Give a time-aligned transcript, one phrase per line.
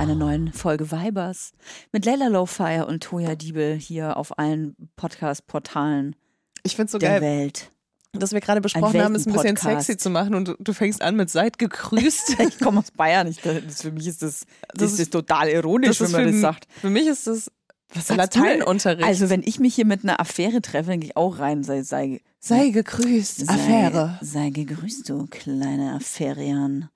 [0.00, 1.52] Einer neuen Folge Vibers
[1.92, 6.16] mit Leila Lowfire und Toya Diebel hier auf allen Podcast-Portalen
[6.62, 7.70] Ich finde es so der geil, Welt.
[8.14, 11.02] dass wir gerade besprochen haben, es ein bisschen sexy zu machen und du, du fängst
[11.02, 12.36] an mit seid gegrüßt.
[12.48, 13.26] Ich komme aus Bayern.
[13.26, 16.24] Ich, das, für mich ist das, das, Das ist ist- total ironisch, das ist wenn
[16.24, 16.66] man das sagt.
[16.80, 17.50] für mich ist das
[17.92, 18.08] Was?
[18.08, 19.06] Lateinunterricht.
[19.06, 21.62] Also wenn ich mich hier mit einer Affäre treffe, dann gehe ich auch rein.
[21.62, 24.18] Sei, sei, sei gegrüßt, sei, Affäre.
[24.22, 26.88] Sei gegrüßt, du kleine Affärian.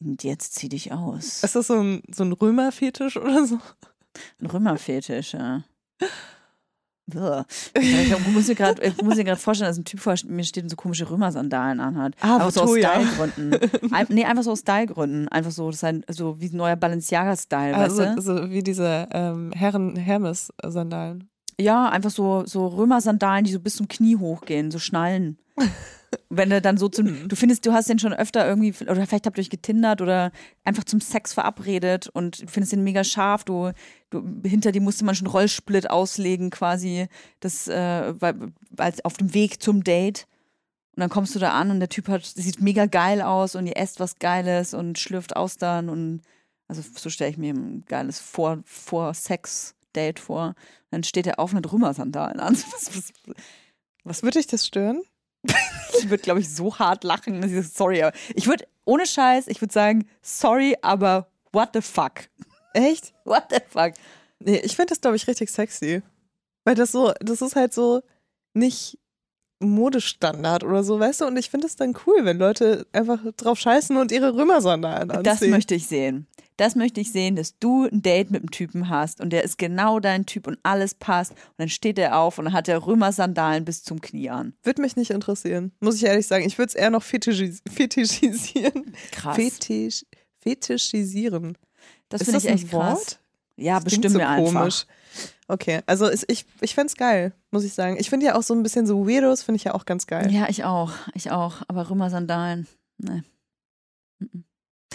[0.00, 1.42] Und jetzt zieh dich aus.
[1.42, 3.58] Ist das so ein, so ein Römerfetisch oder so?
[4.40, 5.64] Ein Römerfetisch, ja.
[7.10, 10.64] Ich muss mir gerade ich muss mir gerade vorstellen, dass ein Typ vor mir steht
[10.64, 12.14] und so komische Römersandalen anhat.
[12.20, 12.70] Ah, aber so aus.
[12.76, 13.70] Stylegründen.
[13.92, 15.28] Ein, nee, einfach so aus Stylegründen.
[15.28, 18.22] Einfach so, das ist ein, so wie ein neuer Balenciaga-Style, Also, weißt du?
[18.22, 21.30] so wie diese ähm, Herren Hermes-Sandalen.
[21.58, 25.38] Ja, einfach so, so Römersandalen, die so bis zum Knie hochgehen, so Schnallen.
[26.30, 29.26] Wenn du dann so zum, du findest, du hast den schon öfter irgendwie, oder vielleicht
[29.26, 30.32] habt ihr euch getindert oder
[30.64, 33.72] einfach zum Sex verabredet und findest den mega scharf, du,
[34.10, 37.08] du hinter dir musste man schon Rollsplit auslegen quasi,
[37.40, 38.14] das, äh,
[38.76, 40.26] als auf dem Weg zum Date.
[40.96, 43.66] Und dann kommst du da an und der Typ hat, sieht mega geil aus und
[43.66, 46.22] ihr esst was Geiles und schlürft Austern und
[46.68, 50.54] also so stelle ich mir ein geiles Vor, Vor-Sex-Date vor.
[50.90, 52.54] Dann steht er auf mit Römersandalen an.
[52.72, 53.12] Was, was,
[54.04, 55.02] Was würde dich das stören?
[55.98, 57.40] Ich würde, glaube ich, so hart lachen.
[57.40, 61.80] dass ich Sorry, aber ich würde, ohne Scheiß, ich würde sagen, sorry, aber what the
[61.80, 62.28] fuck?
[62.74, 63.12] Echt?
[63.24, 63.92] What the fuck?
[64.40, 66.02] Nee, ich finde das, glaube ich, richtig sexy.
[66.64, 68.02] Weil das so, das ist halt so
[68.54, 68.98] nicht
[69.60, 71.26] Modestandard oder so, weißt du?
[71.26, 75.24] Und ich finde es dann cool, wenn Leute einfach drauf scheißen und ihre Römersandalen anziehen.
[75.24, 76.26] Das möchte ich sehen.
[76.58, 79.58] Das möchte ich sehen, dass du ein Date mit einem Typen hast und der ist
[79.58, 81.30] genau dein Typ und alles passt.
[81.32, 84.54] Und dann steht er auf und hat er Römersandalen bis zum Knie an.
[84.64, 86.44] Würde mich nicht interessieren, muss ich ehrlich sagen.
[86.44, 88.92] Ich würde es eher noch fetischis fetischisieren.
[89.12, 89.36] Krass.
[89.36, 90.04] Fetisch
[90.38, 91.56] fetischisieren.
[92.08, 92.98] das Ist finde das ich ein echt krass.
[92.98, 93.20] Wort?
[93.56, 94.52] Ja, Das bestimmt so mir einfach.
[94.52, 94.86] komisch.
[95.48, 97.96] Okay, also ist, ich, ich fände es geil, muss ich sagen.
[97.98, 100.30] Ich finde ja auch so ein bisschen so Weirdos, finde ich ja auch ganz geil.
[100.32, 100.92] Ja, ich auch.
[101.14, 101.62] Ich auch.
[101.68, 102.66] Aber Römersandalen,
[102.98, 103.24] ne.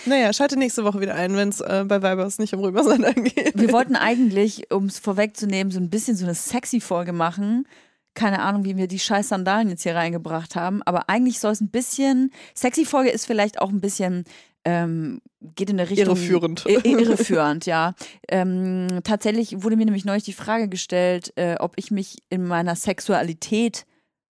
[0.05, 3.53] Naja, schalte nächste Woche wieder ein, wenn es äh, bei Vibers nicht um Römersandalen geht.
[3.55, 7.67] Wir wollten eigentlich, um es vorwegzunehmen, so ein bisschen so eine sexy Folge machen.
[8.13, 10.83] Keine Ahnung, wie wir die scheiß Sandalen jetzt hier reingebracht haben.
[10.83, 12.31] Aber eigentlich soll es ein bisschen.
[12.53, 14.25] Sexy Folge ist vielleicht auch ein bisschen.
[14.65, 16.07] Ähm, geht in der Richtung.
[16.07, 16.65] Irreführend.
[16.65, 17.95] Irreführend, ja.
[18.29, 22.75] Ähm, tatsächlich wurde mir nämlich neulich die Frage gestellt, äh, ob ich mich in meiner
[22.75, 23.85] Sexualität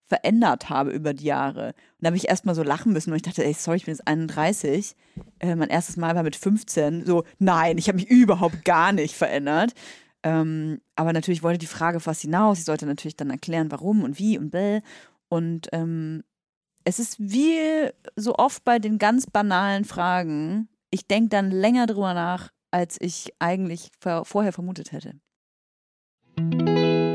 [0.06, 1.74] verändert habe über die Jahre.
[2.00, 3.94] Und da habe ich erstmal so lachen müssen und ich dachte, ey, sorry, ich bin
[3.94, 4.96] jetzt 31.
[5.40, 7.06] Äh, mein erstes Mal war mit 15.
[7.06, 9.74] So, nein, ich habe mich überhaupt gar nicht verändert.
[10.24, 12.60] Ähm, aber natürlich wollte die Frage fast hinaus.
[12.60, 14.82] Ich sollte natürlich dann erklären, warum und wie und bäh.
[15.28, 16.24] Und ähm,
[16.86, 20.70] es ist wie so oft bei den ganz banalen Fragen.
[20.92, 25.16] Ich denke dann länger drüber nach, als ich eigentlich vor- vorher vermutet hätte.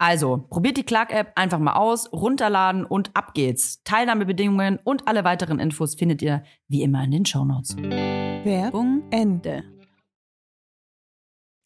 [0.00, 3.82] Also, probiert die Clark-App einfach mal aus, runterladen und ab geht's.
[3.84, 7.76] Teilnahmebedingungen und alle weiteren Infos findet ihr wie immer in den Shownotes.
[7.76, 9.62] Werbung Ende.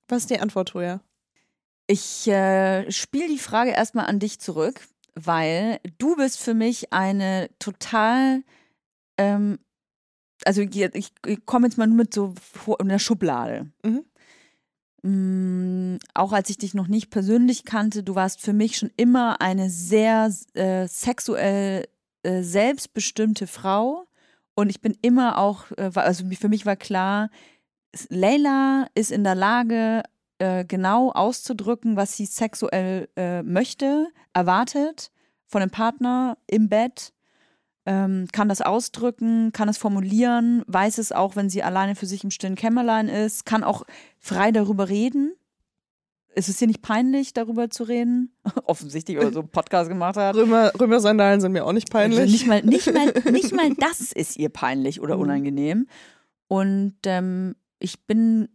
[0.08, 1.00] Was ist die Antwort, Toja?
[1.86, 4.81] Ich äh, spiele die Frage erstmal an dich zurück,
[5.14, 8.42] weil du bist für mich eine total,
[9.16, 9.60] ähm,
[10.44, 13.70] also ich, ich komme jetzt mal nur mit so vor- in der Schublade.
[13.84, 14.04] Mhm.
[15.04, 19.42] Mm, auch als ich dich noch nicht persönlich kannte, du warst für mich schon immer
[19.42, 21.86] eine sehr äh, sexuell
[22.22, 24.06] äh, selbstbestimmte Frau.
[24.54, 27.28] Und ich bin immer auch, äh, also für mich war klar,
[28.08, 30.04] Leila ist in der Lage,
[30.38, 35.10] äh, genau auszudrücken, was sie sexuell äh, möchte, erwartet
[35.46, 37.12] von einem Partner im Bett,
[37.86, 42.25] ähm, kann das ausdrücken, kann es formulieren, weiß es auch, wenn sie alleine für sich
[42.25, 43.84] im stillen Kämmerlein ist, kann auch
[44.19, 45.34] frei darüber reden.
[46.36, 48.34] Ist es dir nicht peinlich, darüber zu reden?
[48.64, 50.34] Offensichtlich, oder so einen Podcast gemacht hat.
[50.34, 52.19] Römer, Römersandalen sind mir auch nicht peinlich.
[52.19, 55.22] Also nicht, mal, nicht, mal, nicht mal das ist ihr peinlich oder Mhm.
[55.22, 55.86] unangenehm.
[56.48, 58.48] Und ähm, ich bin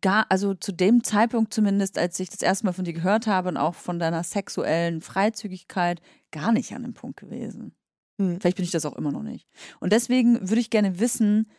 [0.00, 3.50] gar, also zu dem Zeitpunkt zumindest, als ich das erste Mal von dir gehört habe
[3.50, 6.00] und auch von deiner sexuellen Freizügigkeit,
[6.30, 7.74] gar nicht an dem Punkt gewesen.
[8.20, 8.40] Hm.
[8.40, 9.48] Vielleicht bin ich das auch immer noch nicht.
[9.80, 11.50] Und deswegen würde ich gerne wissen,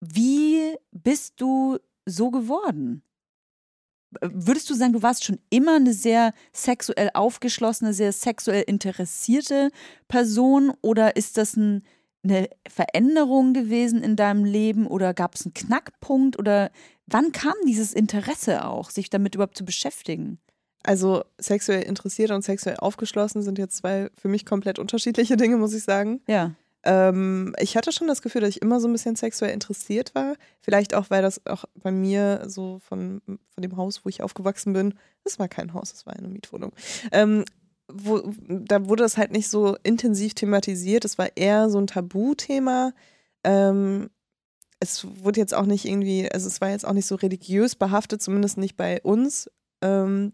[0.00, 3.02] wie bist du so geworden?
[4.22, 9.70] Würdest du sagen, du warst schon immer eine sehr sexuell aufgeschlossene, sehr sexuell interessierte
[10.08, 11.82] Person oder ist das ein,
[12.24, 16.70] eine Veränderung gewesen in deinem Leben oder gab es einen Knackpunkt oder
[17.06, 20.38] wann kam dieses Interesse auch, sich damit überhaupt zu beschäftigen?
[20.82, 25.74] Also sexuell interessiert und sexuell aufgeschlossen sind jetzt zwei für mich komplett unterschiedliche Dinge, muss
[25.74, 26.20] ich sagen.
[26.26, 26.54] Ja.
[26.84, 30.34] Ähm, ich hatte schon das Gefühl, dass ich immer so ein bisschen sexuell interessiert war.
[30.60, 34.72] Vielleicht auch, weil das auch bei mir so von, von dem Haus, wo ich aufgewachsen
[34.72, 34.94] bin,
[35.24, 36.72] das war kein Haus, das war eine Mietwohnung.
[37.10, 37.44] Ähm,
[37.92, 41.04] wo, da wurde das halt nicht so intensiv thematisiert.
[41.04, 42.92] Es war eher so ein Tabuthema.
[43.44, 44.10] Ähm,
[44.80, 48.22] es wurde jetzt auch nicht irgendwie, also es war jetzt auch nicht so religiös behaftet,
[48.22, 49.50] zumindest nicht bei uns.
[49.82, 50.32] Ähm,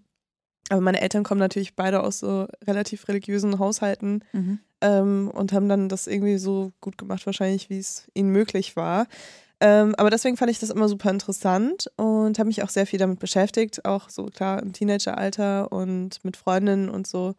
[0.70, 4.58] aber meine Eltern kommen natürlich beide aus so relativ religiösen Haushalten Mhm.
[4.80, 9.06] ähm, und haben dann das irgendwie so gut gemacht, wahrscheinlich, wie es ihnen möglich war.
[9.60, 12.98] Ähm, aber deswegen fand ich das immer super interessant und habe mich auch sehr viel
[12.98, 17.34] damit beschäftigt, auch so klar im Teenageralter und mit Freundinnen und so.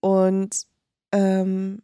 [0.00, 0.66] Und
[1.12, 1.80] ähm,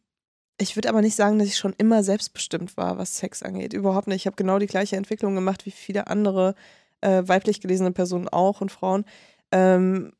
[0.59, 3.73] ich würde aber nicht sagen, dass ich schon immer selbstbestimmt war, was Sex angeht.
[3.73, 4.17] Überhaupt nicht.
[4.23, 6.55] Ich habe genau die gleiche Entwicklung gemacht wie viele andere
[7.01, 9.05] äh, weiblich gelesene Personen auch und Frauen.
[9.53, 10.13] Ähm,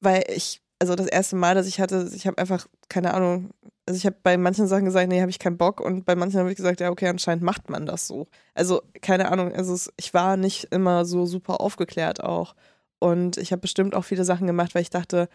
[0.00, 3.50] weil ich, also das erste Mal, dass ich hatte, ich habe einfach, keine Ahnung,
[3.86, 6.38] also ich habe bei manchen Sachen gesagt, nee, habe ich keinen Bock und bei manchen
[6.38, 8.28] habe ich gesagt, ja, okay, anscheinend macht man das so.
[8.54, 12.54] Also, keine Ahnung, also es, ich war nicht immer so super aufgeklärt auch.
[12.98, 15.28] Und ich habe bestimmt auch viele Sachen gemacht, weil ich dachte,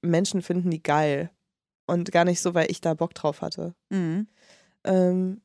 [0.00, 1.30] Menschen finden die geil.
[1.86, 3.74] Und gar nicht so, weil ich da Bock drauf hatte.
[3.90, 4.26] Mhm.
[4.82, 5.40] Ähm,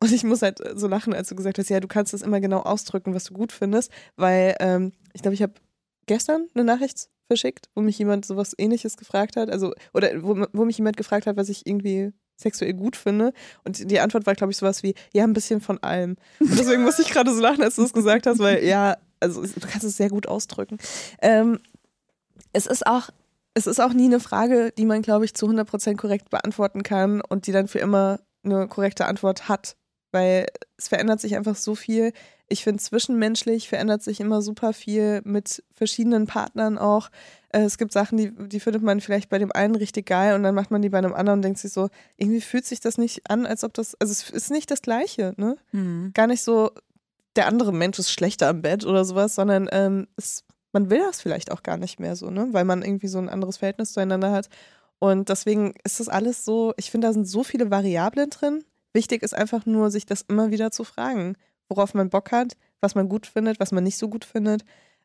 [0.00, 2.40] und ich muss halt so lachen, als du gesagt hast, ja, du kannst das immer
[2.40, 5.52] genau ausdrücken, was du gut findest, weil ähm, ich glaube, ich habe
[6.06, 10.64] gestern eine Nachricht verschickt, wo mich jemand sowas ähnliches gefragt hat, also, oder wo, wo
[10.64, 13.32] mich jemand gefragt hat, was ich irgendwie sexuell gut finde.
[13.64, 16.16] Und die Antwort war, glaube ich, sowas wie, ja, ein bisschen von allem.
[16.40, 19.42] Und deswegen musste ich gerade so lachen, als du es gesagt hast, weil ja, also
[19.42, 20.78] du kannst es sehr gut ausdrücken.
[21.20, 21.60] Ähm,
[22.52, 23.10] es ist auch,
[23.54, 27.20] es ist auch nie eine Frage, die man, glaube ich, zu 100% korrekt beantworten kann
[27.20, 29.76] und die dann für immer eine korrekte Antwort hat,
[30.10, 32.12] weil es verändert sich einfach so viel.
[32.52, 37.08] Ich finde, zwischenmenschlich verändert sich immer super viel mit verschiedenen Partnern auch.
[37.48, 40.42] Äh, Es gibt Sachen, die, die findet man vielleicht bei dem einen richtig geil und
[40.42, 42.98] dann macht man die bei einem anderen und denkt sich so, irgendwie fühlt sich das
[42.98, 45.56] nicht an, als ob das, also es ist nicht das Gleiche, ne?
[45.72, 46.10] Mhm.
[46.12, 46.72] Gar nicht so,
[47.36, 51.22] der andere Mensch ist schlechter am Bett oder sowas, sondern ähm, es, man will das
[51.22, 52.48] vielleicht auch gar nicht mehr so, ne?
[52.50, 54.50] Weil man irgendwie so ein anderes Verhältnis zueinander hat.
[54.98, 58.62] Und deswegen ist das alles so, ich finde, da sind so viele Variablen drin.
[58.92, 61.36] Wichtig ist einfach nur, sich das immer wieder zu fragen,
[61.76, 64.64] worauf man Bock hat, was man gut findet, was man nicht so gut findet,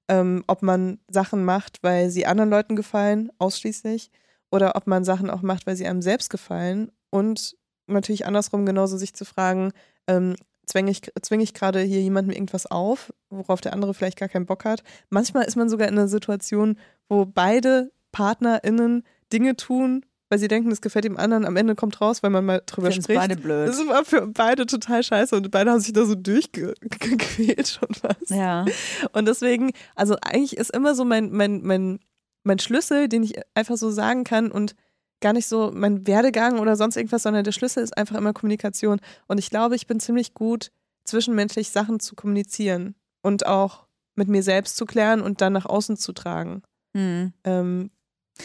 [0.10, 4.12] ähm, ob man Sachen macht, weil sie anderen Leuten gefallen, ausschließlich,
[4.52, 6.92] oder ob man Sachen auch macht, weil sie einem selbst gefallen.
[7.10, 7.56] Und
[7.88, 9.72] natürlich andersrum genauso sich zu fragen,
[10.08, 14.30] ähm, zwinge ich, zwing ich gerade hier jemandem irgendwas auf, worauf der andere vielleicht gar
[14.30, 14.84] keinen Bock hat.
[15.10, 20.70] Manchmal ist man sogar in einer Situation, wo beide PartnerInnen Dinge tun, weil sie denken,
[20.70, 21.46] das gefällt dem anderen.
[21.46, 23.20] Am Ende kommt raus, weil man mal drüber Finden's spricht.
[23.20, 23.68] beide blöd.
[23.70, 28.30] Das war für beide total scheiße und beide haben sich da so durchgequält schon fast.
[28.30, 28.66] Ja.
[29.14, 32.00] Und deswegen, also eigentlich ist immer so mein, mein, mein,
[32.44, 34.76] mein Schlüssel, den ich einfach so sagen kann und
[35.20, 39.00] gar nicht so mein Werdegang oder sonst irgendwas, sondern der Schlüssel ist einfach immer Kommunikation.
[39.28, 40.72] Und ich glaube, ich bin ziemlich gut,
[41.06, 45.98] zwischenmenschlich Sachen zu kommunizieren und auch mit mir selbst zu klären und dann nach außen
[45.98, 46.64] zu tragen.
[46.94, 47.34] Hm.
[47.44, 47.92] Ähm,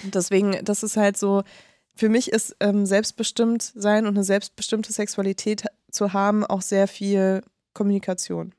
[0.04, 1.42] deswegen, das ist halt so,
[1.94, 7.42] für mich ist ähm, selbstbestimmt sein und eine selbstbestimmte Sexualität zu haben auch sehr viel
[7.74, 8.54] Kommunikation.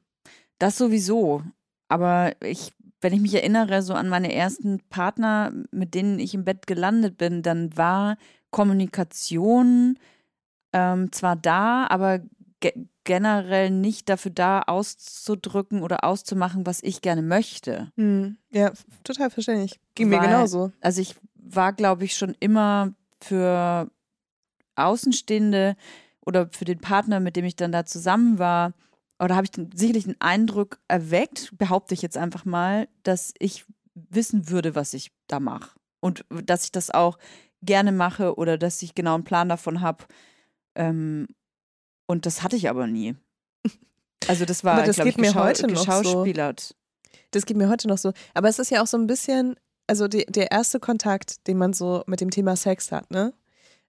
[0.59, 1.43] Das sowieso.
[1.87, 6.45] Aber ich, wenn ich mich erinnere, so an meine ersten Partner, mit denen ich im
[6.45, 8.17] Bett gelandet bin, dann war
[8.51, 9.97] Kommunikation
[10.73, 12.19] ähm, zwar da, aber
[12.59, 12.73] ge
[13.05, 17.91] generell nicht dafür da, auszudrücken oder auszumachen, was ich gerne möchte.
[17.97, 18.37] Hm.
[18.49, 18.71] Ja,
[19.03, 19.77] total verständlich.
[19.93, 20.71] Ging mir Weil- genauso.
[20.79, 23.89] Also ich war, glaube ich, schon immer für
[24.75, 25.75] Außenstehende
[26.25, 28.73] oder für den Partner, mit dem ich dann da zusammen war,
[29.19, 33.65] oder habe ich den, sicherlich den Eindruck erweckt, behaupte ich jetzt einfach mal, dass ich
[33.93, 35.71] wissen würde, was ich da mache.
[36.01, 37.17] Und dass ich das auch
[37.61, 40.05] gerne mache oder dass ich genau einen Plan davon habe.
[40.75, 41.27] Ähm,
[42.07, 43.15] und das hatte ich aber nie.
[44.29, 46.23] Also das war, glaube ich, geht mir heute noch so.
[47.31, 48.13] Das geht mir heute noch so.
[48.33, 49.57] Aber es ist ja auch so ein bisschen,
[49.93, 53.31] also die, der erste Kontakt, den man so mit dem Thema Sex hat, ne?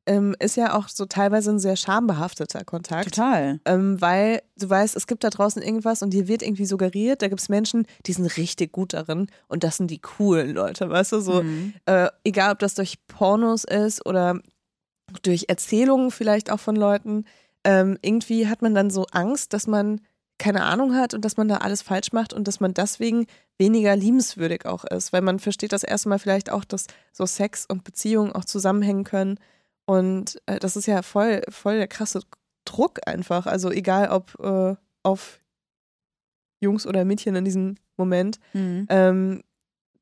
[0.07, 3.05] Ähm, ist ja auch so teilweise ein sehr schambehafteter Kontakt.
[3.15, 3.59] Total.
[3.65, 7.29] Ähm, weil du weißt, es gibt da draußen irgendwas und dir wird irgendwie suggeriert, da
[7.29, 11.13] gibt es Menschen, die sind richtig gut darin und das sind die coolen Leute, weißt
[11.13, 11.21] du?
[11.21, 11.73] So, Mhm.
[11.87, 14.39] äh, egal ob das durch Pornos ist oder
[15.23, 17.25] durch Erzählungen vielleicht auch von Leuten,
[17.65, 20.03] ähm, irgendwie hat man dann so Angst, dass man
[20.39, 23.27] keine Ahnung hat und dass man da alles falsch macht und dass man deswegen
[23.59, 27.67] weniger liebenswürdig auch ist, weil man versteht das erste Mal vielleicht auch, dass so Sex
[27.67, 29.39] und Beziehungen auch zusammenhängen können
[29.87, 32.21] und äh, das ist ja voll, voll der krasse
[32.65, 34.75] Druck einfach, also egal ob äh,
[35.05, 35.41] auf
[36.61, 38.87] Jungs oder Mädchen in diesem Moment, Mhm.
[38.89, 39.43] ähm,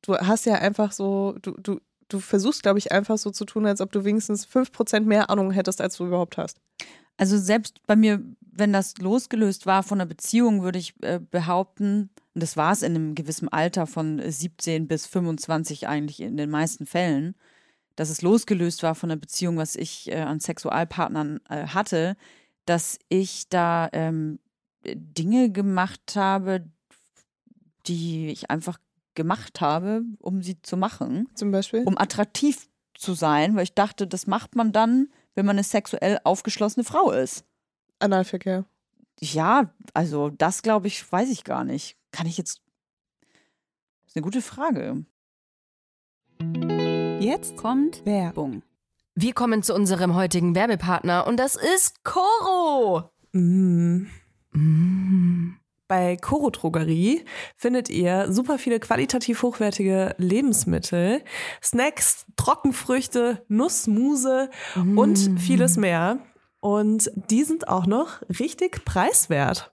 [0.01, 3.65] du hast ja einfach so, du, du, du versuchst, glaube ich, einfach so zu tun,
[3.65, 6.57] als ob du wenigstens 5% mehr Ahnung hättest, als du überhaupt hast.
[7.17, 8.21] Also selbst bei mir,
[8.55, 12.81] wenn das losgelöst war von einer Beziehung, würde ich äh, behaupten, und das war es
[12.81, 17.35] in einem gewissen Alter von 17 bis 25 eigentlich in den meisten Fällen,
[17.95, 22.15] dass es losgelöst war von einer Beziehung, was ich äh, an Sexualpartnern äh, hatte,
[22.65, 24.39] dass ich da ähm,
[24.85, 26.65] Dinge gemacht habe,
[27.85, 28.79] die ich einfach
[29.15, 31.83] gemacht habe, um sie zu machen Zum Beispiel.
[31.83, 36.19] um attraktiv zu sein, weil ich dachte, das macht man dann, wenn man eine sexuell
[36.23, 37.45] aufgeschlossene Frau ist.
[38.03, 38.65] Analverkehr.
[39.19, 41.97] Ja, also das glaube ich, weiß ich gar nicht.
[42.11, 42.61] Kann ich jetzt.
[44.01, 45.05] Das ist eine gute Frage.
[47.19, 48.63] Jetzt kommt Werbung.
[49.15, 53.11] Wir kommen zu unserem heutigen Werbepartner und das ist Koro.
[53.31, 54.07] Mm.
[54.51, 55.57] Mm.
[55.87, 57.23] Bei Koro Drogerie
[57.55, 61.21] findet ihr super viele qualitativ hochwertige Lebensmittel,
[61.61, 64.49] Snacks, Trockenfrüchte, Nussmuse
[64.95, 66.17] und vieles mehr.
[66.63, 69.72] Und die sind auch noch richtig preiswert.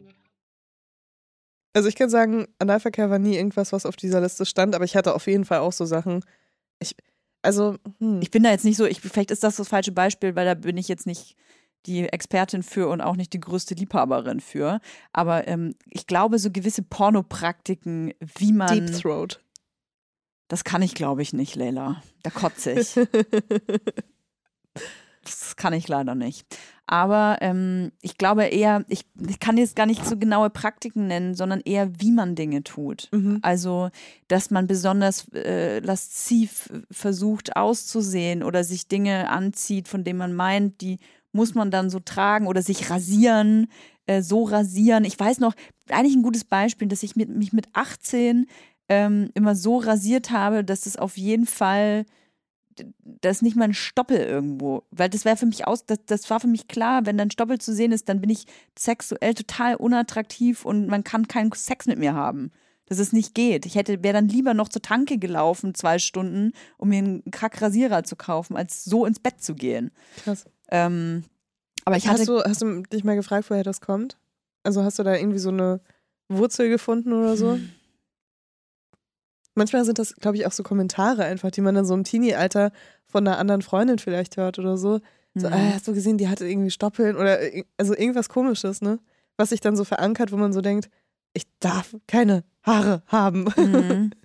[1.73, 4.95] Also ich kann sagen, Analverkehr war nie irgendwas, was auf dieser Liste stand, aber ich
[4.95, 6.23] hatte auf jeden Fall auch so Sachen.
[6.79, 6.95] Ich,
[7.41, 8.21] also, hm.
[8.21, 10.53] Ich bin da jetzt nicht so, ich, vielleicht ist das das falsche Beispiel, weil da
[10.53, 11.35] bin ich jetzt nicht
[11.85, 14.79] die Expertin für und auch nicht die größte Liebhaberin für.
[15.13, 18.85] Aber ähm, ich glaube, so gewisse Pornopraktiken, wie man.
[18.85, 19.41] Deep Throat.
[20.47, 22.03] Das kann ich, glaube ich, nicht, Leila.
[22.23, 22.99] Da kotze ich.
[25.23, 26.45] Das kann ich leider nicht.
[26.91, 31.35] Aber ähm, ich glaube eher, ich, ich kann jetzt gar nicht so genaue Praktiken nennen,
[31.35, 33.07] sondern eher, wie man Dinge tut.
[33.13, 33.39] Mhm.
[33.43, 33.91] Also,
[34.27, 40.81] dass man besonders äh, lasziv versucht auszusehen oder sich Dinge anzieht, von denen man meint,
[40.81, 40.99] die
[41.31, 43.67] muss man dann so tragen oder sich rasieren,
[44.05, 45.05] äh, so rasieren.
[45.05, 45.53] Ich weiß noch,
[45.89, 48.47] eigentlich ein gutes Beispiel, dass ich mit, mich mit 18
[48.89, 52.05] ähm, immer so rasiert habe, dass es auf jeden Fall
[53.03, 56.29] das ist nicht mal ein Stoppel irgendwo, weil das wäre für mich aus, das, das
[56.29, 58.45] war für mich klar, wenn dann Stoppel zu sehen ist, dann bin ich
[58.77, 62.51] sexuell total unattraktiv und man kann keinen Sex mit mir haben.
[62.85, 63.65] Dass es nicht geht.
[63.65, 68.03] Ich hätte, wäre dann lieber noch zur Tanke gelaufen, zwei Stunden, um mir einen Kackrasierer
[68.03, 69.91] zu kaufen, als so ins Bett zu gehen.
[70.23, 70.43] Krass.
[70.69, 71.23] Ähm,
[71.85, 74.17] aber ich hatte hast, du, hast du dich mal gefragt, woher das kommt?
[74.63, 75.79] Also hast du da irgendwie so eine
[76.27, 77.57] Wurzel gefunden oder so?
[79.53, 79.59] Hm.
[79.59, 82.71] Manchmal sind das, glaube ich, auch so Kommentare einfach, die man dann so im Teenie-Alter
[83.05, 84.99] von einer anderen Freundin vielleicht hört oder so.
[85.35, 85.53] So, Mhm.
[85.53, 87.39] ah, hast du gesehen, die hatte irgendwie Stoppeln oder
[87.77, 88.99] also irgendwas komisches, ne?
[89.37, 90.89] Was sich dann so verankert, wo man so denkt,
[91.33, 93.45] ich darf keine Haare haben.
[93.57, 94.11] Mhm.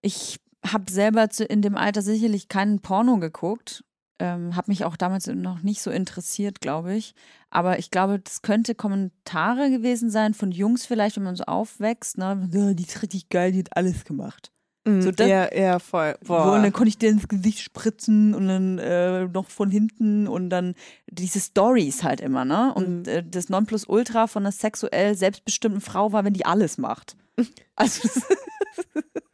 [0.00, 3.84] Ich habe selber zu, in dem Alter sicherlich keinen Porno geguckt.
[4.20, 7.14] Ähm, habe mich auch damals noch nicht so interessiert, glaube ich.
[7.50, 12.18] Aber ich glaube, das könnte Kommentare gewesen sein von Jungs vielleicht, wenn man so aufwächst.
[12.18, 12.48] Ne?
[12.52, 14.50] "Ja, Die ist richtig geil, die hat alles gemacht.
[14.84, 16.16] Mhm, So das- ja, ja, voll.
[16.26, 16.54] Boah.
[16.54, 20.50] Und dann konnte ich dir ins Gesicht spritzen und dann äh, noch von hinten und
[20.50, 20.74] dann
[21.10, 22.72] diese Stories halt immer, ne?
[22.74, 23.08] Und Mhm.
[23.08, 27.16] äh, das Nonplusultra von einer sexuell selbstbestimmten Frau war, wenn die alles macht.
[27.76, 28.08] Also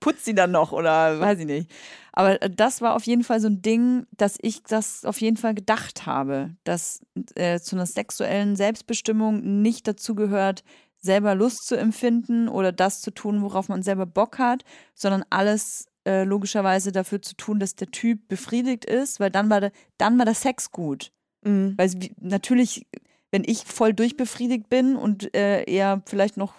[0.00, 1.70] putzt sie dann noch oder weiß ich nicht.
[2.12, 5.36] Aber äh, das war auf jeden Fall so ein Ding, dass ich das auf jeden
[5.36, 7.00] Fall gedacht habe, dass
[7.34, 10.62] äh, zu einer sexuellen Selbstbestimmung nicht dazu gehört,
[10.98, 14.64] selber Lust zu empfinden oder das zu tun, worauf man selber Bock hat,
[14.94, 19.60] sondern alles äh, logischerweise dafür zu tun, dass der Typ befriedigt ist, weil dann war
[19.60, 21.12] der, dann war der Sex gut.
[21.42, 21.74] Mhm.
[21.76, 21.90] Weil
[22.20, 22.86] natürlich,
[23.30, 26.54] wenn ich voll durchbefriedigt bin und äh, er vielleicht noch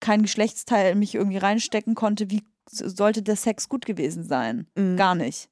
[0.00, 4.66] kein Geschlechtsteil in mich irgendwie reinstecken konnte, wie sollte der Sex gut gewesen sein?
[4.76, 4.96] Mhm.
[4.96, 5.48] Gar nicht.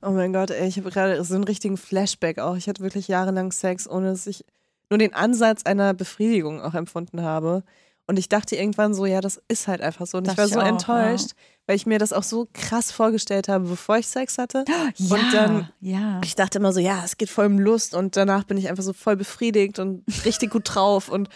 [0.00, 2.56] Oh mein Gott, ey, ich habe gerade so einen richtigen Flashback auch.
[2.56, 4.44] Ich hatte wirklich jahrelang Sex, ohne dass ich
[4.90, 7.62] nur den Ansatz einer Befriedigung auch empfunden habe.
[8.06, 10.18] Und ich dachte irgendwann so, ja, das ist halt einfach so.
[10.18, 11.30] Und ich Dachte war ich so auch, enttäuscht,
[11.66, 14.64] weil ich mir das auch so krass vorgestellt habe, bevor ich Sex hatte.
[14.98, 16.20] Ja, Und dann- ja.
[16.24, 18.82] Ich dachte immer so, ja, es geht voll um Lust und danach bin ich einfach
[18.82, 21.08] so voll befriedigt und richtig gut drauf.
[21.08, 21.28] Und,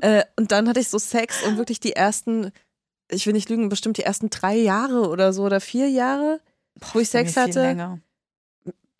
[0.00, 2.50] äh, und dann hatte ich so Sex und wirklich die ersten,
[3.10, 6.40] ich will nicht lügen, bestimmt die ersten drei Jahre oder so oder vier Jahre,
[6.92, 7.60] wo ich Sex hatte.
[7.62, 8.00] länger.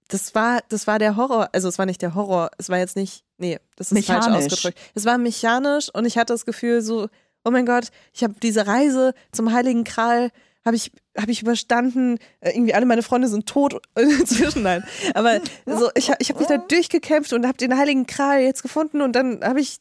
[0.08, 1.48] Das war, das war der Horror.
[1.52, 4.47] Also es war nicht der Horror, es war jetzt nicht, nee, das ist falsch Mechanisch.
[4.53, 4.79] ausgedrückt.
[4.94, 7.09] Es war mechanisch und ich hatte das Gefühl so,
[7.44, 10.31] oh mein Gott, ich habe diese Reise zum Heiligen Kral
[10.66, 12.16] habe ich, hab ich überstanden.
[12.40, 14.62] Äh, Irgendwie alle meine Freunde sind tot inzwischen.
[14.62, 14.83] Nein.
[15.12, 18.62] Aber so, ich, hab- ich habe mich da durchgekämpft und habe den Heiligen Kral jetzt
[18.62, 19.77] gefunden und dann habe ich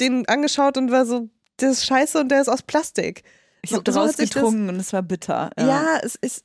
[0.00, 1.28] den angeschaut und war so,
[1.60, 3.24] der ist scheiße und der ist aus Plastik.
[3.60, 5.50] Ich So- habe so daraus das- getrunken und es war bitter.
[5.58, 6.44] Ja, es ist.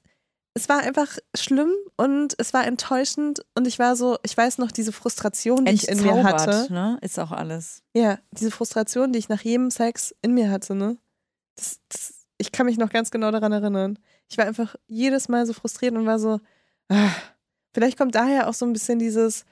[0.57, 4.71] Es war einfach schlimm und es war enttäuschend und ich war so, ich weiß noch,
[4.71, 6.65] diese Frustration, die ich in mir hatte.
[6.73, 6.97] Ne?
[7.01, 7.83] Ist auch alles.
[7.93, 10.97] Ja, diese Frustration, die ich nach jedem Sex in mir hatte, ne?
[11.55, 13.99] Das, das, ich kann mich noch ganz genau daran erinnern.
[14.29, 16.39] Ich war einfach jedes Mal so frustriert und war so,
[16.89, 17.11] ah,
[17.71, 19.45] vielleicht kommt daher auch so ein bisschen dieses,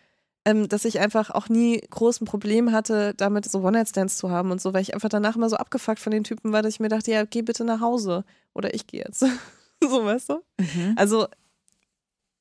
[0.44, 4.60] ähm, dass ich einfach auch nie großen Problem hatte, damit so One-Night-Stands zu haben und
[4.60, 6.90] so, weil ich einfach danach immer so abgefuckt von den Typen war, dass ich mir
[6.90, 9.24] dachte, ja, geh bitte nach Hause oder ich gehe jetzt.
[9.84, 10.42] so, weißt du?
[10.60, 10.94] Mhm.
[10.98, 11.28] Also,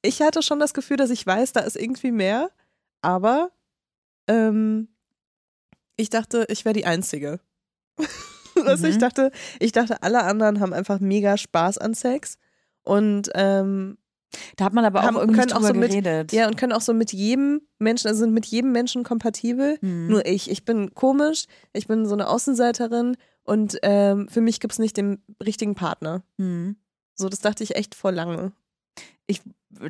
[0.02, 2.50] ich hatte schon das Gefühl, dass ich weiß, da ist irgendwie mehr,
[3.02, 3.50] aber
[4.28, 4.88] ähm,
[5.96, 7.40] ich dachte, ich wäre die Einzige.
[8.66, 9.00] also ich Mhm.
[9.00, 12.36] dachte, ich dachte, alle anderen haben einfach mega Spaß an Sex
[12.82, 13.98] und ähm,
[14.56, 16.32] Da hat man aber auch Haben- irgendwie können nicht auch drüber so mit- geredet.
[16.32, 19.78] ja und können auch so mit jedem Menschen, also sind mit jedem Menschen kompatibel.
[19.80, 20.08] Mhm.
[20.08, 24.72] Nur ich, ich bin komisch, ich bin so eine Außenseiterin und ähm, für mich gibt
[24.72, 26.24] es nicht den richtigen Partner.
[26.36, 26.76] Mhm.
[27.14, 28.52] So, das dachte ich echt vor lange.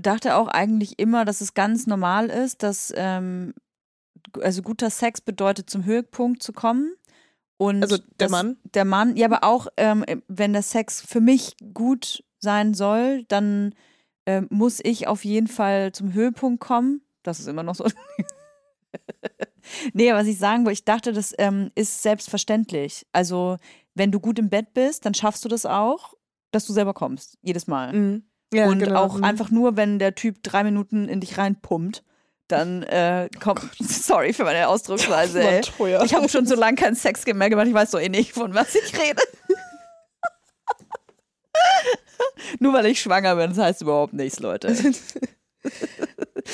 [0.00, 3.54] dachte auch eigentlich immer, dass es ganz normal ist, dass ähm,
[4.40, 6.94] also guter Sex bedeutet, zum Höhepunkt zu kommen.
[7.56, 8.56] Und Also der Mann?
[8.74, 13.74] Der Mann, ja, aber auch, ähm, wenn der Sex für mich gut sein soll, dann
[14.26, 17.02] ähm, muss ich auf jeden Fall zum Höhepunkt kommen.
[17.22, 17.84] Das ist immer noch so.
[19.92, 23.06] nee, was ich sagen wollte, ich dachte, das ähm, ist selbstverständlich.
[23.12, 23.58] Also,
[23.94, 26.14] wenn du gut im Bett bist, dann schaffst du das auch,
[26.54, 27.36] dass du selber kommst.
[27.42, 27.92] Jedes Mal.
[27.92, 28.22] Mhm.
[28.52, 29.02] Ja, und genau.
[29.02, 29.24] auch Mhm.
[29.24, 32.04] einfach nur, wenn der Typ drei Minuten in dich reinpumpt,
[32.48, 33.62] dann äh, kommt.
[33.80, 35.60] Sorry für meine Ausdrucksweise, ey.
[36.04, 38.54] Ich habe schon so lange keinen Sex mehr gemacht, ich weiß doch eh nicht, von
[38.54, 39.22] was ich rede.
[42.60, 44.74] Nur weil ich schwanger bin, das heißt überhaupt nichts, Leute.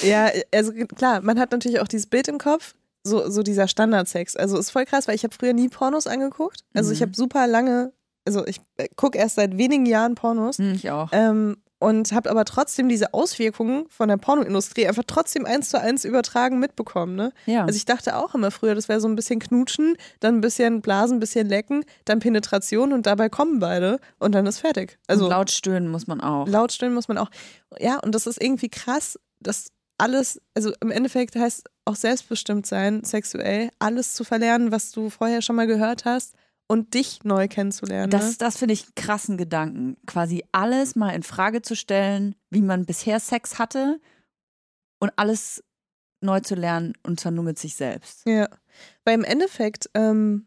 [0.02, 4.36] Ja, also klar, man hat natürlich auch dieses Bild im Kopf, so, so dieser Standardsex.
[4.36, 6.64] Also ist voll krass, weil ich habe früher nie Pornos angeguckt.
[6.74, 7.04] Also ich Mhm.
[7.06, 7.92] habe super lange,
[8.26, 8.60] also ich
[8.96, 11.08] gucke erst seit wenigen Jahren Pornos Hm, ich auch.
[11.12, 16.04] ähm, und habe aber trotzdem diese Auswirkungen von der Pornoindustrie einfach trotzdem eins zu eins
[16.04, 17.16] übertragen mitbekommen.
[17.16, 17.32] Ne?
[17.46, 17.64] Ja.
[17.64, 20.82] Also ich dachte auch immer früher, das wäre so ein bisschen knutschen, dann ein bisschen
[20.82, 24.98] blasen, ein bisschen lecken, dann Penetration und dabei kommen beide und dann ist fertig.
[25.06, 26.46] Also und laut stöhnen muss man auch.
[26.46, 27.30] laut stöhnen muss man auch.
[27.78, 33.04] Ja, und das ist irgendwie krass, dass alles, also im Endeffekt heißt auch selbstbestimmt sein,
[33.04, 36.34] sexuell, alles zu verlernen, was du vorher schon mal gehört hast
[36.70, 38.10] und dich neu kennenzulernen.
[38.10, 38.34] Das, ne?
[38.38, 39.96] das finde ich einen krassen Gedanken.
[40.06, 44.00] Quasi alles mal in Frage zu stellen, wie man bisher Sex hatte
[45.00, 45.64] und alles
[46.20, 48.22] neu zu lernen und zwar nur mit sich selbst.
[48.24, 48.48] Ja,
[49.04, 50.46] weil im Endeffekt, ähm,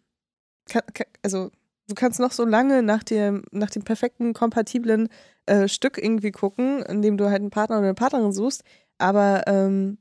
[0.70, 1.52] kann, kann, also
[1.90, 5.10] du kannst noch so lange nach dem, nach dem perfekten, kompatiblen
[5.46, 8.64] äh, Stück irgendwie gucken, in dem du halt einen Partner oder eine Partnerin suchst,
[8.98, 9.98] aber ähm,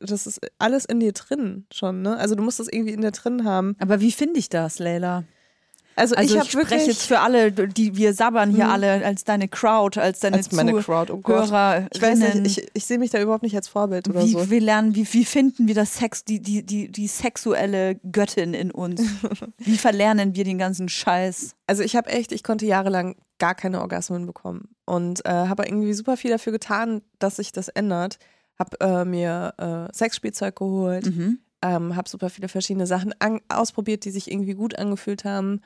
[0.00, 2.18] das ist alles in dir drin schon, ne?
[2.18, 3.74] Also du musst das irgendwie in dir drin haben.
[3.78, 5.24] Aber wie finde ich das, Leila?
[5.98, 8.70] Also, Also ich ich, habe spreche wirklich jetzt für alle, die wir sabbern hier Mhm.
[8.70, 11.46] alle als deine Crowd, als deine als meine Crowd, oh Gott.
[11.46, 11.86] Zuhörer.
[11.92, 14.50] Ich weiß nicht, ich, ich sehe mich da überhaupt nicht als Vorbild oder wie, so.
[14.50, 18.70] wir lernen, wie, wie finden wir das Sex, die, die, die, die sexuelle Göttin in
[18.70, 19.00] uns?
[19.58, 21.54] wie verlernen wir den ganzen Scheiß?
[21.66, 25.94] Also ich habe echt, ich konnte jahrelang gar keine Orgasmen bekommen und äh, habe irgendwie
[25.94, 28.18] super viel dafür getan, dass sich das ändert.
[28.58, 29.54] Habe äh, mir
[29.90, 31.38] äh, Sexspielzeug geholt, Mhm.
[31.62, 33.14] ähm, habe super viele verschiedene Sachen
[33.48, 35.60] ausprobiert, die sich irgendwie gut angefühlt haben.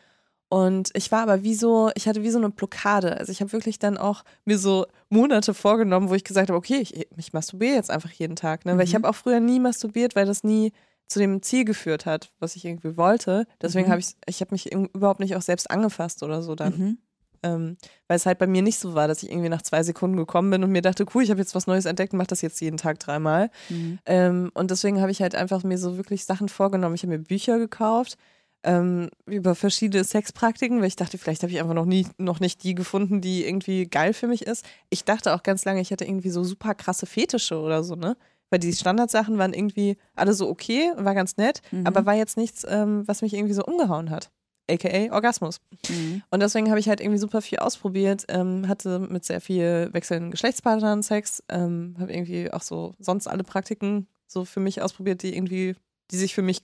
[0.50, 3.16] Und ich war aber wie so, ich hatte wie so eine Blockade.
[3.16, 6.78] Also ich habe wirklich dann auch mir so Monate vorgenommen, wo ich gesagt habe, okay,
[6.80, 8.64] ich, ich masturbiere jetzt einfach jeden Tag.
[8.66, 8.76] Ne?
[8.76, 8.96] Weil ich Mhm.
[8.96, 10.72] habe auch früher nie masturbiert, weil das nie
[11.06, 13.46] zu dem Ziel geführt hat, was ich irgendwie wollte.
[13.62, 13.90] Deswegen Mhm.
[13.92, 16.76] habe ich, ich habe mich überhaupt nicht auch selbst angefasst oder so dann.
[16.76, 16.98] Mhm.
[17.42, 20.16] Ähm, weil es halt bei mir nicht so war, dass ich irgendwie nach zwei Sekunden
[20.16, 22.42] gekommen bin und mir dachte, cool, ich habe jetzt was Neues entdeckt und mache das
[22.42, 23.50] jetzt jeden Tag dreimal.
[23.70, 23.98] Mhm.
[24.04, 26.96] Ähm, und deswegen habe ich halt einfach mir so wirklich Sachen vorgenommen.
[26.96, 28.18] Ich habe mir Bücher gekauft
[28.62, 32.62] ähm, über verschiedene Sexpraktiken, weil ich dachte, vielleicht habe ich einfach noch nie, noch nicht
[32.62, 34.64] die gefunden, die irgendwie geil für mich ist.
[34.90, 38.16] Ich dachte auch ganz lange, ich hätte irgendwie so super krasse Fetische oder so, ne?
[38.50, 41.86] Weil die Standardsachen waren irgendwie alle so okay, war ganz nett, Mhm.
[41.86, 44.30] aber war jetzt nichts, ähm, was mich irgendwie so umgehauen hat.
[44.70, 45.60] aka Orgasmus.
[45.88, 46.22] Mhm.
[46.30, 50.30] Und deswegen habe ich halt irgendwie super viel ausprobiert, ähm, hatte mit sehr viel wechselnden
[50.30, 55.34] Geschlechtspartnern Sex, ähm, habe irgendwie auch so sonst alle Praktiken so für mich ausprobiert, die
[55.34, 55.74] irgendwie,
[56.12, 56.62] die sich für mich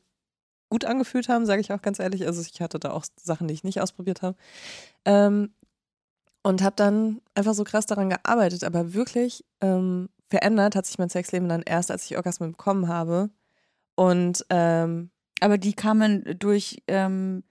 [0.69, 2.27] gut angefühlt haben, sage ich auch ganz ehrlich.
[2.27, 4.37] Also ich hatte da auch Sachen, die ich nicht ausprobiert habe.
[5.05, 5.53] Ähm,
[6.43, 11.09] und habe dann einfach so krass daran gearbeitet, aber wirklich ähm, verändert hat sich mein
[11.09, 13.31] Sexleben dann erst, als ich Orgasmen bekommen habe.
[13.97, 17.43] Und ähm, Aber die kamen durch, ähm,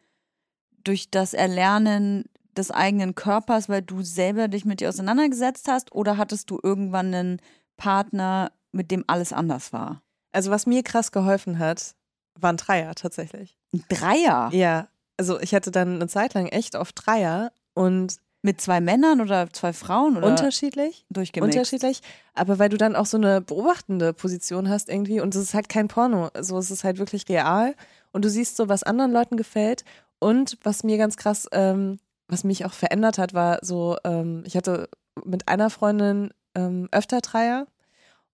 [0.84, 2.26] durch das Erlernen
[2.56, 7.14] des eigenen Körpers, weil du selber dich mit dir auseinandergesetzt hast, oder hattest du irgendwann
[7.14, 7.42] einen
[7.76, 10.02] Partner, mit dem alles anders war?
[10.36, 11.96] also was mir krass geholfen hat,
[12.40, 13.58] waren Dreier tatsächlich.
[13.74, 18.62] Ein Dreier Ja, also ich hatte dann eine Zeit lang echt oft Dreier und mit
[18.62, 21.06] zwei Männern oder zwei Frauen oder unterschiedlich.
[21.10, 21.58] durchgemixt?
[21.58, 22.02] Unterschiedlich,
[22.36, 25.68] aber weil du dann auch so eine beobachtende Position hast irgendwie und es ist halt
[25.68, 27.74] kein Porno, also es ist halt wirklich real
[28.12, 29.84] und du siehst so, was anderen Leuten gefällt
[30.20, 34.56] und was mir ganz krass, ähm, was mich auch verändert hat, war so, ähm, ich
[34.56, 34.90] hatte
[35.24, 37.66] mit einer Freundin ähm, öfter Dreier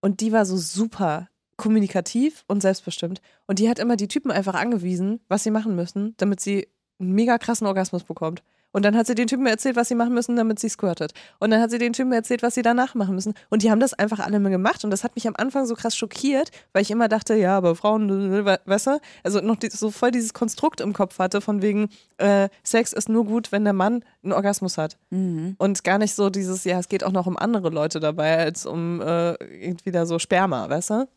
[0.02, 1.30] und die war so super
[1.62, 6.16] kommunikativ und selbstbestimmt und die hat immer die Typen einfach angewiesen, was sie machen müssen,
[6.18, 6.68] damit sie
[7.00, 8.42] einen mega krassen Orgasmus bekommt.
[8.72, 11.14] Und dann hat sie den Typen erzählt, was sie machen müssen, damit sie squirtet.
[11.40, 13.34] Und dann hat sie den Typen erzählt, was sie danach machen müssen.
[13.50, 14.84] Und die haben das einfach alle mal gemacht.
[14.84, 17.76] Und das hat mich am Anfang so krass schockiert, weil ich immer dachte, ja, aber
[17.76, 19.00] Frauen, we- weißt du?
[19.24, 23.10] Also noch die, so voll dieses Konstrukt im Kopf hatte, von wegen, äh, Sex ist
[23.10, 24.98] nur gut, wenn der Mann einen Orgasmus hat.
[25.10, 25.56] Mhm.
[25.58, 28.66] Und gar nicht so dieses, ja, es geht auch noch um andere Leute dabei, als
[28.66, 31.08] um äh, irgendwie da so Sperma, weißt du?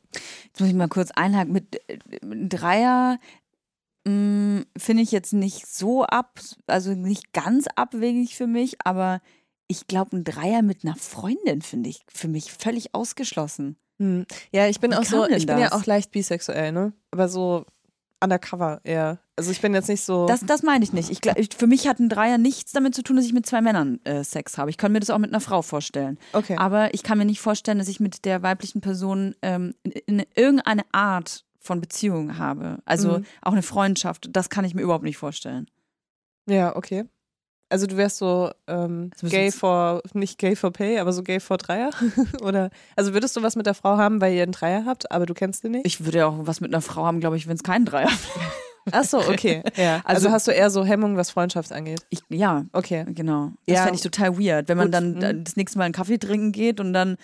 [0.47, 1.53] Jetzt muss ich mal kurz einhaken.
[1.53, 1.99] Mit, äh,
[2.49, 3.19] Dreier
[4.07, 9.21] finde ich jetzt nicht so ab, also nicht ganz abwegig für mich, aber
[9.67, 13.77] ich glaube, ein Dreier mit einer Freundin finde ich für mich völlig ausgeschlossen.
[13.99, 14.27] Hm.
[14.53, 15.73] Ja, ich bin Wie auch so, ich bin ja das?
[15.73, 16.93] auch leicht bisexuell, ne?
[17.13, 17.65] Aber so
[18.23, 19.19] undercover eher.
[19.37, 20.27] Also ich bin jetzt nicht so.
[20.27, 21.11] Das, das meine ich nicht.
[21.11, 23.47] Ich, glaub, ich, für mich hat ein Dreier nichts damit zu tun, dass ich mit
[23.47, 24.71] zwei Männern äh, Sex habe.
[24.71, 26.19] Ich kann mir das auch mit einer Frau vorstellen.
[26.33, 26.57] okay.
[26.57, 30.27] Aber ich kann mir nicht vorstellen, dass ich mit der weiblichen Person ähm, in, in
[30.35, 32.79] irgendeine Art von Beziehung habe.
[32.85, 33.25] Also Mhm.
[33.43, 34.29] auch eine Freundschaft.
[34.31, 35.67] Das kann ich mir überhaupt nicht vorstellen.
[36.47, 37.05] Ja, okay.
[37.71, 41.41] Also du wärst so ähm, müssen gay for, nicht gay for pay, aber so gay
[41.41, 41.91] for Dreier?
[42.43, 45.25] Oder, also würdest du was mit der Frau haben, weil ihr einen Dreier habt, aber
[45.27, 45.87] du kennst den nicht?
[45.87, 48.11] Ich würde ja auch was mit einer Frau haben, glaube ich, wenn es keinen Dreier
[48.93, 49.63] Ach so, okay.
[49.77, 50.03] Ja.
[50.05, 52.05] Also, Also- hast du eher so Hemmungen, was Freundschaft angeht?
[52.11, 53.07] ich, Ja, Okay.
[53.09, 53.53] genau.
[53.67, 53.83] Das Ja.
[53.85, 55.45] fände ich total weird, wenn man Gut, dann mhm.
[55.45, 57.17] das nächste Mal einen Kaffee trinken geht und dann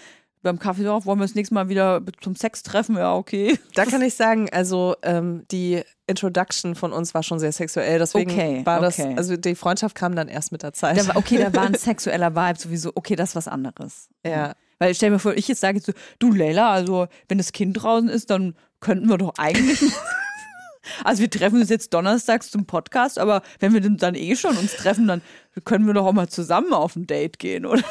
[0.43, 2.97] beim Kaffee so, wollen wir das nächste Mal wieder zum Sex treffen?
[2.97, 3.59] Ja, okay.
[3.75, 8.31] Da kann ich sagen, also ähm, die Introduction von uns war schon sehr sexuell, deswegen
[8.31, 9.15] Okay, war das, okay.
[9.17, 10.99] also die Freundschaft kam dann erst mit der Zeit.
[10.99, 12.93] Da war, okay, da war ein sexueller Vibe sowieso.
[12.95, 14.09] Okay, das ist was anderes.
[14.25, 14.55] ja.
[14.83, 17.83] Weil stell dir vor, ich jetzt sage jetzt so, du Leila, also wenn das Kind
[17.83, 19.79] draußen ist, dann könnten wir doch eigentlich.
[21.05, 24.75] also wir treffen uns jetzt donnerstags zum Podcast, aber wenn wir dann eh schon uns
[24.75, 25.21] treffen, dann
[25.67, 27.85] können wir doch auch mal zusammen auf ein Date gehen, oder?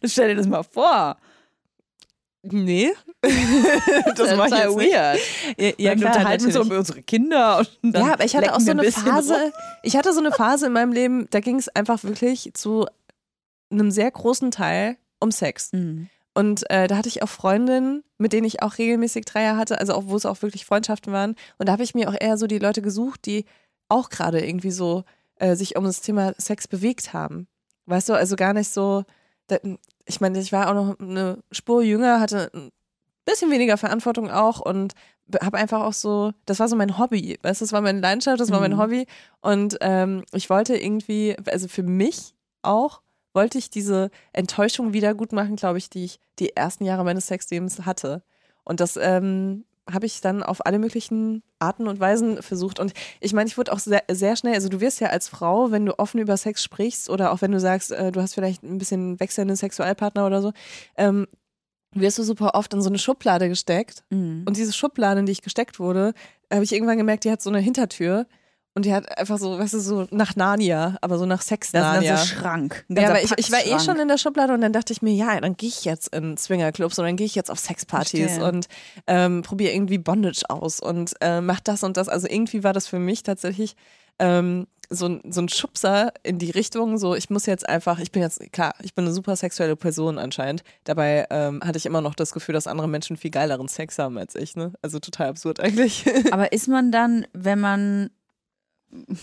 [0.00, 1.18] Das stell dir das mal vor.
[2.52, 2.92] Nee.
[3.22, 4.92] das jetzt nicht.
[4.92, 5.20] weird.
[5.58, 7.58] Ja, ja, klar, unterhalten wir uns über unsere Kinder.
[7.82, 9.52] Und dann Ja, aber ich hatte auch so wir ein eine bisschen Phase, rum.
[9.82, 12.86] ich hatte so eine Phase in meinem Leben, da ging es einfach wirklich zu
[13.70, 15.72] einem sehr großen Teil um Sex.
[15.72, 16.08] Mhm.
[16.34, 19.94] Und äh, da hatte ich auch Freundinnen, mit denen ich auch regelmäßig Dreier hatte, also
[19.94, 21.34] auch wo es auch wirklich Freundschaften waren.
[21.58, 23.46] Und da habe ich mir auch eher so die Leute gesucht, die
[23.88, 25.04] auch gerade irgendwie so
[25.36, 27.48] äh, sich um das Thema Sex bewegt haben.
[27.86, 29.04] Weißt du, also gar nicht so.
[29.48, 29.56] Da,
[30.04, 32.70] ich meine, ich war auch noch eine Spur jünger, hatte ein
[33.24, 34.94] bisschen weniger Verantwortung auch und
[35.42, 38.40] habe einfach auch so, das war so mein Hobby, weißt du, das war meine Leidenschaft,
[38.40, 38.78] das war mein Mhm.
[38.78, 39.06] Hobby
[39.40, 43.02] und ähm, ich wollte irgendwie, also für mich auch,
[43.34, 47.26] wollte ich diese Enttäuschung wieder gut machen, glaube ich, die ich die ersten Jahre meines
[47.26, 48.22] Sexlebens hatte.
[48.64, 52.80] Und das ähm, habe ich dann auf alle möglichen Arten und Weisen versucht.
[52.80, 55.70] Und ich meine, ich wurde auch sehr, sehr schnell, also du wirst ja als Frau,
[55.70, 58.62] wenn du offen über Sex sprichst oder auch wenn du sagst, äh, du hast vielleicht
[58.62, 60.52] ein bisschen wechselnde Sexualpartner oder so,
[60.96, 61.26] ähm,
[61.92, 64.04] wirst du super oft in so eine Schublade gesteckt.
[64.10, 64.44] Mhm.
[64.46, 66.12] Und diese Schublade, in die ich gesteckt wurde,
[66.52, 68.26] habe ich irgendwann gemerkt, die hat so eine Hintertür.
[68.76, 71.80] Und die hat einfach so, weißt du, so nach Narnia, aber so nach sex Das
[71.80, 72.16] ist Narnia.
[72.18, 72.84] so Schrank.
[72.90, 75.14] Ja, aber ich, ich war eh schon in der Schublade und dann dachte ich mir,
[75.14, 78.68] ja, dann gehe ich jetzt in Swingerclubs oder dann gehe ich jetzt auf Sexpartys und
[79.06, 82.10] ähm, probiere irgendwie Bondage aus und äh, mach das und das.
[82.10, 83.76] Also irgendwie war das für mich tatsächlich
[84.18, 88.12] ähm, so, ein- so ein Schubser in die Richtung, so ich muss jetzt einfach, ich
[88.12, 90.62] bin jetzt, klar, ich bin eine super sexuelle Person anscheinend.
[90.84, 94.16] Dabei ähm, hatte ich immer noch das Gefühl, dass andere Menschen viel geileren Sex haben
[94.18, 94.72] als ich, ne?
[94.82, 96.04] Also total absurd eigentlich.
[96.30, 98.10] Aber ist man dann, wenn man,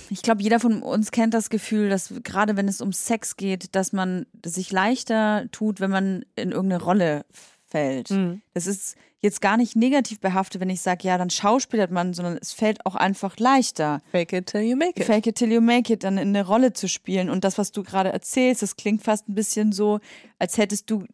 [0.10, 3.76] ich glaube, jeder von uns kennt das Gefühl, dass gerade wenn es um Sex geht,
[3.76, 7.26] dass man sich leichter tut, wenn man in irgendeine Rolle
[7.66, 8.12] fällt.
[8.12, 8.42] Mhm.
[8.54, 12.38] Das ist, jetzt gar nicht negativ behaftet, wenn ich sage, ja, dann schauspielert man, sondern
[12.40, 14.02] es fällt auch einfach leichter.
[14.12, 15.08] Fake it till you make it.
[15.08, 17.30] Fake it till you make it, dann in eine Rolle zu spielen.
[17.30, 20.02] Und das, was du gerade erzählst, das klingt fast ein bisschen so,
[20.40, 21.06] als hättest du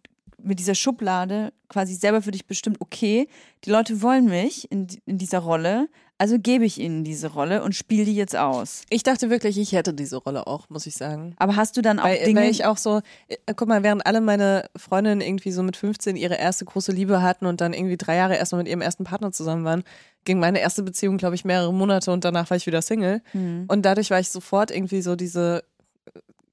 [0.41, 3.27] mit dieser Schublade quasi selber für dich bestimmt, okay,
[3.63, 5.87] die Leute wollen mich in, in dieser Rolle,
[6.19, 8.83] also gebe ich ihnen diese Rolle und spiele die jetzt aus.
[8.89, 11.33] Ich dachte wirklich, ich hätte diese Rolle auch, muss ich sagen.
[11.37, 14.05] Aber hast du dann auch Weil, Dinge, weil ich auch so, äh, guck mal, während
[14.05, 17.95] alle meine Freundinnen irgendwie so mit 15 ihre erste große Liebe hatten und dann irgendwie
[17.95, 19.83] drei Jahre erstmal mit ihrem ersten Partner zusammen waren,
[20.25, 23.21] ging meine erste Beziehung, glaube ich, mehrere Monate und danach war ich wieder Single.
[23.31, 23.63] Hm.
[23.69, 25.63] Und dadurch war ich sofort irgendwie so diese,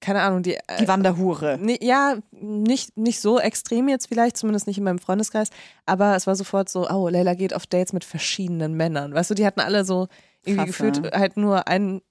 [0.00, 0.54] keine Ahnung, die.
[0.54, 1.58] äh, die Wanderhure.
[1.60, 5.50] Nee, ja, nicht, nicht so extrem jetzt vielleicht, zumindest nicht in meinem Freundeskreis,
[5.84, 9.14] aber es war sofort so, oh, Leila geht auf Dates mit verschiedenen Männern.
[9.14, 10.08] Weißt du, die hatten alle so
[10.44, 12.02] irgendwie Krass, gefühlt halt nur einen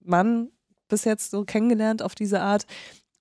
[0.00, 0.50] Mann
[0.88, 2.66] bis jetzt so kennengelernt auf diese Art.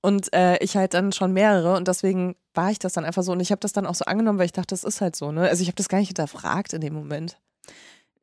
[0.01, 3.33] Und äh, ich halt dann schon mehrere und deswegen war ich das dann einfach so
[3.33, 5.31] und ich habe das dann auch so angenommen, weil ich dachte, das ist halt so,
[5.31, 5.41] ne?
[5.49, 7.37] Also ich habe das gar nicht hinterfragt in dem Moment.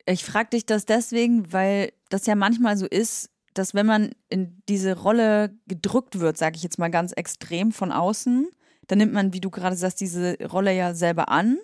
[0.06, 4.62] Ich frage dich das deswegen, weil das ja manchmal so ist, dass wenn man in
[4.68, 8.48] diese Rolle gedrückt wird, sage ich jetzt mal ganz extrem von außen,
[8.86, 11.58] dann nimmt man, wie du gerade sagst, diese Rolle ja selber an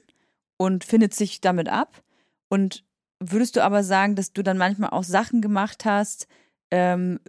[0.57, 2.03] und findet sich damit ab.
[2.49, 2.85] Und
[3.21, 6.27] würdest du aber sagen, dass du dann manchmal auch Sachen gemacht hast,
[6.71, 7.21] ähm,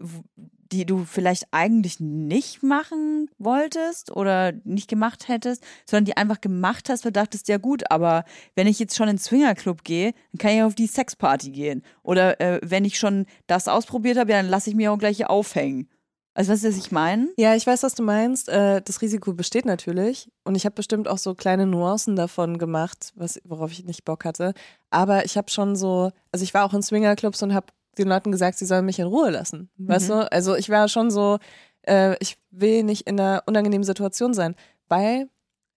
[0.74, 6.90] die du vielleicht eigentlich nicht machen wolltest oder nicht gemacht hättest, sondern die einfach gemacht
[6.90, 10.14] hast, weil du dachtest, ja gut, aber wenn ich jetzt schon in den Swingerclub gehe,
[10.32, 11.84] dann kann ich auf die Sexparty gehen.
[12.02, 15.18] Oder äh, wenn ich schon das ausprobiert habe, ja, dann lasse ich mir auch gleich
[15.18, 15.88] hier aufhängen.
[16.36, 17.30] Also weißt du, was ich meine?
[17.38, 18.50] Ja, ich weiß, was du meinst.
[18.50, 20.32] Äh, das Risiko besteht natürlich.
[20.44, 24.26] Und ich habe bestimmt auch so kleine Nuancen davon gemacht, was, worauf ich nicht Bock
[24.26, 24.56] hatte.
[24.90, 28.32] Aber ich habe schon so, also ich war auch in Swingerclubs und habe den Leuten
[28.32, 29.70] gesagt, sie sollen mich in Ruhe lassen.
[29.78, 30.32] Weißt du?
[30.32, 31.40] Also ich war schon so,
[31.84, 34.56] äh, ich will nicht in einer unangenehmen Situation sein.
[34.88, 35.30] Weil,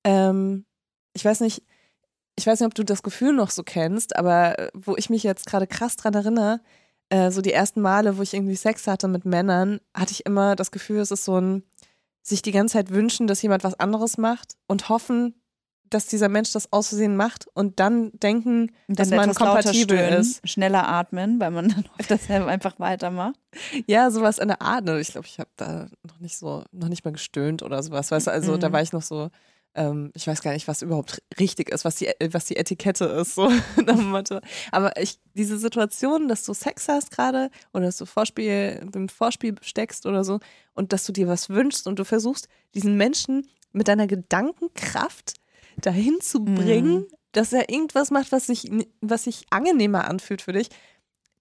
[0.04, 0.64] ähm,
[1.12, 1.62] ich weiß nicht,
[2.36, 5.22] ich weiß nicht, ob du das Gefühl noch so kennst, aber äh, wo ich mich
[5.22, 6.60] jetzt gerade krass dran erinnere,
[7.08, 10.56] äh, so die ersten Male, wo ich irgendwie Sex hatte mit Männern, hatte ich immer
[10.56, 11.62] das Gefühl, es ist so ein
[12.22, 15.40] sich die ganze Zeit wünschen, dass jemand was anderes macht und hoffen,
[15.90, 19.40] dass dieser Mensch das aus Versehen macht und dann denken, Und dass dann man etwas
[19.44, 20.48] lauter kompatibel stöhnen, ist.
[20.48, 23.36] schneller atmen, weil man dann oft das einfach weitermacht.
[23.86, 24.84] Ja, sowas in der Art.
[24.84, 25.00] ne?
[25.00, 28.10] Ich glaube, ich habe da noch nicht so, noch nicht mal gestöhnt oder sowas.
[28.10, 28.72] Weißt du, also da Mhm.
[28.72, 29.30] war ich noch so,
[29.74, 33.34] ähm, ich weiß gar nicht, was überhaupt richtig ist, was die, was die Etikette ist,
[33.34, 33.50] so.
[34.72, 39.54] Aber ich, diese Situation, dass du Sex hast gerade oder dass du Vorspiel, im Vorspiel
[39.60, 40.40] steckst oder so
[40.74, 45.34] und dass du dir was wünschst und du versuchst, diesen Menschen mit deiner Gedankenkraft
[45.80, 47.06] dahin zu bringen, Mhm.
[47.32, 50.68] dass er irgendwas macht, was sich, was sich angenehmer anfühlt für dich.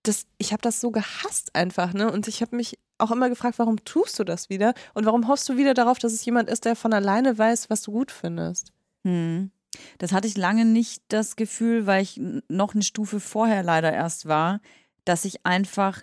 [0.03, 2.11] Das, ich habe das so gehasst einfach, ne?
[2.11, 4.73] Und ich habe mich auch immer gefragt, warum tust du das wieder?
[4.93, 7.81] Und warum hoffst du wieder darauf, dass es jemand ist, der von alleine weiß, was
[7.81, 8.71] du gut findest?
[9.03, 9.51] Hm.
[9.97, 14.27] Das hatte ich lange nicht das Gefühl, weil ich noch eine Stufe vorher leider erst
[14.27, 14.61] war,
[15.05, 16.01] dass ich einfach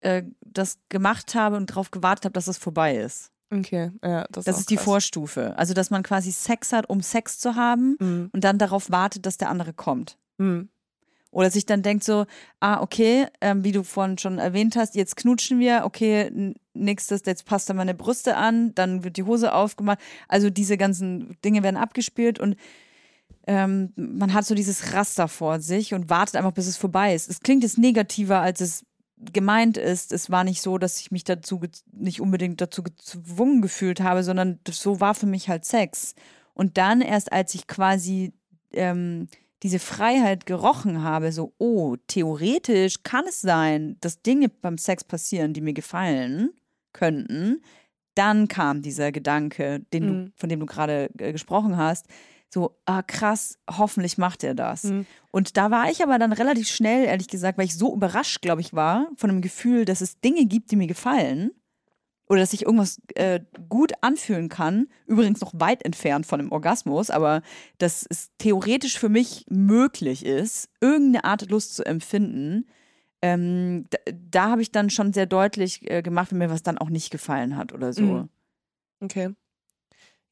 [0.00, 3.30] äh, das gemacht habe und darauf gewartet habe, dass es vorbei ist.
[3.50, 4.76] Okay, ja, das, Das auch ist die.
[4.76, 5.54] Vorstufe.
[5.56, 8.30] Also, dass man quasi Sex hat, um Sex zu haben Mhm.
[8.32, 10.16] und dann darauf wartet, dass der andere kommt.
[10.38, 10.68] Mhm.
[11.30, 12.24] Oder sich dann denkt so,
[12.60, 17.44] ah, okay, ähm, wie du vorhin schon erwähnt hast, jetzt knutschen wir, okay, nächstes, jetzt
[17.44, 19.98] passt er meine Brüste an, dann wird die Hose aufgemacht.
[20.28, 22.56] Also diese ganzen Dinge werden abgespielt und
[23.46, 27.28] ähm, man hat so dieses Raster vor sich und wartet einfach, bis es vorbei ist.
[27.28, 28.84] Es klingt jetzt negativer, als es
[29.32, 30.12] gemeint ist.
[30.12, 31.60] Es war nicht so, dass ich mich dazu
[31.92, 36.14] nicht unbedingt dazu gezwungen gefühlt habe, sondern so war für mich halt Sex.
[36.54, 38.32] Und dann erst, als ich quasi
[38.72, 39.28] ähm,
[39.62, 45.54] diese Freiheit gerochen habe, so, oh, theoretisch kann es sein, dass Dinge beim Sex passieren,
[45.54, 46.50] die mir gefallen
[46.92, 47.62] könnten,
[48.14, 50.32] dann kam dieser Gedanke, den du, Mhm.
[50.36, 52.06] von dem du gerade äh, gesprochen hast,
[52.48, 54.84] so, ah krass, hoffentlich macht er das.
[54.84, 55.06] Mhm.
[55.30, 58.60] Und da war ich aber dann relativ schnell, ehrlich gesagt, weil ich so überrascht, glaube
[58.60, 61.50] ich, war von dem Gefühl, dass es Dinge gibt, die mir gefallen
[62.28, 64.88] oder dass ich irgendwas äh, gut anfühlen kann.
[65.06, 67.42] Übrigens noch weit entfernt von dem Orgasmus, aber
[67.78, 72.66] dass es theoretisch für mich möglich ist, irgendeine Art Lust zu empfinden.
[73.22, 73.98] Ähm, da
[74.30, 77.10] da habe ich dann schon sehr deutlich äh, gemacht, wenn mir was dann auch nicht
[77.10, 78.02] gefallen hat oder so.
[78.02, 78.28] Mhm.
[79.00, 79.34] Okay.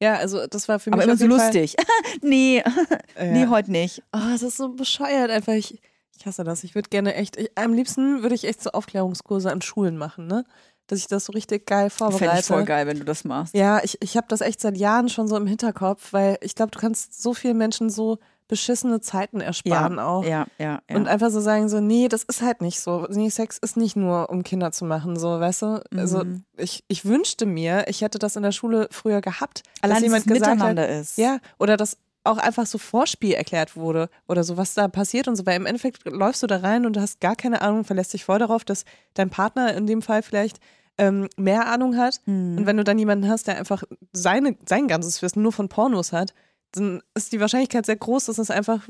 [0.01, 1.75] Ja, also das war für mich Aber immer so lustig.
[2.21, 2.61] nee,
[3.15, 4.03] Äh, nee, heute nicht.
[4.13, 5.53] Oh, das ist so bescheuert einfach.
[5.53, 5.81] Ich,
[6.17, 6.63] ich hasse das.
[6.63, 10.27] Ich würde gerne echt, ich, am liebsten würde ich echt so Aufklärungskurse an Schulen machen,
[10.27, 10.45] ne?
[10.87, 12.25] Dass ich das so richtig geil vorbereite.
[12.25, 13.55] Fände ich voll geil, wenn du das machst.
[13.55, 16.71] Ja, ich, ich habe das echt seit Jahren schon so im Hinterkopf, weil ich glaube,
[16.71, 20.23] du kannst so vielen Menschen so beschissene Zeiten ersparen auch.
[20.23, 20.95] Ja, ja, ja.
[20.95, 23.07] Und einfach so sagen so, nee, das ist halt nicht so.
[23.09, 25.83] Nee, Sex ist nicht nur, um Kinder zu machen, so, weißt du?
[25.97, 26.43] Also Mhm.
[26.57, 29.63] ich, ich wünschte mir, ich hätte das in der Schule früher gehabt.
[29.81, 31.17] Allein, dass jemand es gesagt miteinander hat, ist.
[31.17, 35.35] ja, oder dass auch einfach so Vorspiel erklärt wurde oder so, was da passiert und
[35.35, 38.13] so, weil im Endeffekt läufst du da rein und du hast gar keine Ahnung, verlässt
[38.13, 38.83] dich voll darauf, dass
[39.13, 40.59] dein Partner in dem Fall vielleicht
[40.97, 42.21] ähm, mehr Ahnung hat.
[42.25, 42.57] Hm.
[42.57, 46.13] Und wenn du dann jemanden hast, der einfach seine, sein ganzes Wissen nur von Pornos
[46.13, 46.33] hat,
[46.77, 48.87] dann ist die Wahrscheinlichkeit sehr groß, dass es einfach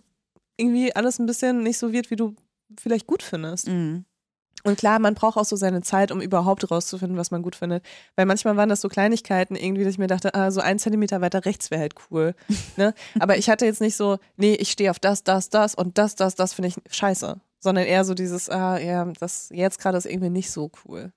[0.57, 2.35] irgendwie alles ein bisschen nicht so wird, wie du
[2.79, 3.67] vielleicht gut findest.
[3.67, 4.05] Mhm.
[4.63, 7.85] Und klar, man braucht auch so seine Zeit, um überhaupt rauszufinden, was man gut findet.
[8.15, 11.21] Weil manchmal waren das so Kleinigkeiten irgendwie, dass ich mir dachte, ah, so ein Zentimeter
[11.21, 12.33] weiter rechts wäre halt cool.
[12.77, 12.95] ne?
[13.19, 16.15] Aber ich hatte jetzt nicht so, nee, ich stehe auf das, das, das und das,
[16.15, 17.39] das, das finde ich scheiße.
[17.59, 21.11] Sondern eher so dieses, ah, ja, das jetzt gerade ist irgendwie nicht so cool.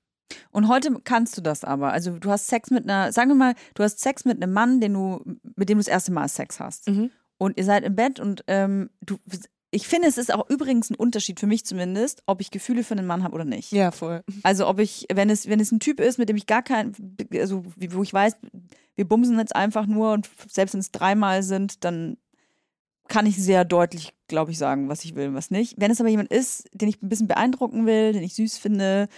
[0.50, 1.92] Und heute kannst du das aber.
[1.92, 4.80] Also du hast Sex mit einer, sagen wir mal, du hast Sex mit einem Mann,
[4.80, 5.20] den du,
[5.56, 6.88] mit dem du das erste Mal Sex hast.
[6.88, 7.10] Mhm.
[7.38, 9.16] Und ihr seid im Bett und ähm, du,
[9.70, 12.94] ich finde, es ist auch übrigens ein Unterschied für mich zumindest, ob ich Gefühle für
[12.94, 13.70] einen Mann habe oder nicht.
[13.70, 14.22] Ja, voll.
[14.42, 16.94] Also ob ich, wenn es, wenn es ein Typ ist, mit dem ich gar kein,
[17.34, 18.36] also wo ich weiß,
[18.96, 22.16] wir bumsen jetzt einfach nur und selbst wenn es dreimal sind, dann
[23.08, 25.74] kann ich sehr deutlich, glaube ich, sagen, was ich will und was nicht.
[25.78, 29.08] Wenn es aber jemand ist, den ich ein bisschen beeindrucken will, den ich süß finde,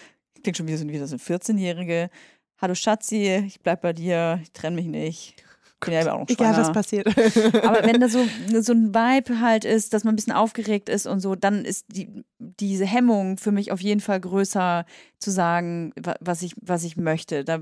[0.42, 2.10] klingt schon wieder so, wieder so ein 14-Jährige.
[2.58, 5.34] Hallo Schatzi, ich bleib bei dir, ich trenne mich nicht.
[5.82, 7.06] Bin ja auch noch Egal, was passiert.
[7.66, 8.22] Aber wenn da so,
[8.60, 11.86] so ein Vibe halt ist, dass man ein bisschen aufgeregt ist und so, dann ist
[11.88, 14.84] die, diese Hemmung für mich auf jeden Fall größer
[15.18, 17.44] zu sagen, wa- was ich, was ich möchte.
[17.44, 17.60] Da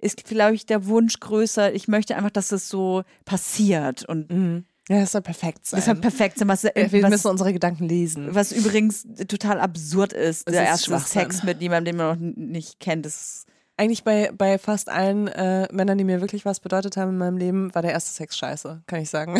[0.00, 1.72] ist, glaube ich, der Wunsch größer.
[1.72, 4.64] Ich möchte einfach, dass das so passiert und Mhm.
[4.88, 5.78] Ja, das soll perfekt sein.
[5.78, 6.48] das soll perfekt sein.
[6.48, 8.34] Was, wir wir was, müssen unsere Gedanken lesen.
[8.34, 10.98] was übrigens total absurd ist, Das der erste.
[10.98, 13.06] Sex mit jemandem, den man noch nicht kennt.
[13.06, 13.46] Das ist
[13.80, 17.38] Eigentlich bei, bei fast allen äh, Männern, die mir wirklich was bedeutet haben in meinem
[17.38, 19.38] Leben, war der erste Sex scheiße, kann ich sagen.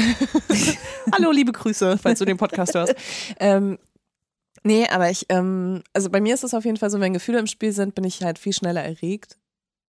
[1.12, 2.95] Hallo, liebe Grüße, falls du den Podcast hörst.
[3.38, 3.78] Ähm,
[4.62, 7.38] nee, aber ich, ähm, also bei mir ist es auf jeden Fall so, wenn Gefühle
[7.38, 9.36] im Spiel sind, bin ich halt viel schneller erregt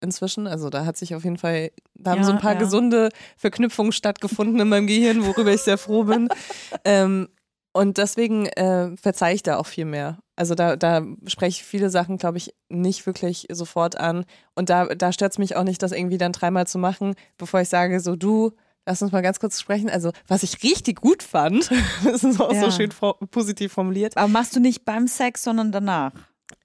[0.02, 0.46] inzwischen.
[0.46, 2.58] Also da hat sich auf jeden Fall, da haben Ja, so ein paar ja.
[2.58, 6.28] gesunde Verknüpfungen stattgefunden in meinem Gehirn, worüber ich sehr froh bin.
[6.84, 7.28] ähm,
[7.74, 10.18] und deswegen äh, verzeihe ich da auch viel mehr.
[10.36, 14.24] Also da, da spreche ich viele Sachen, glaube ich, nicht wirklich sofort an.
[14.54, 17.60] Und da, da stört es mich auch nicht, das irgendwie dann dreimal zu machen, bevor
[17.62, 18.52] ich sage, so du,
[18.84, 19.88] lass uns mal ganz kurz sprechen.
[19.88, 21.70] Also was ich richtig gut fand,
[22.04, 22.60] das ist auch Ja.
[22.62, 22.90] so schön
[23.30, 24.18] positiv formuliert.
[24.18, 26.12] aber machst du nicht beim Sex, sondern danach.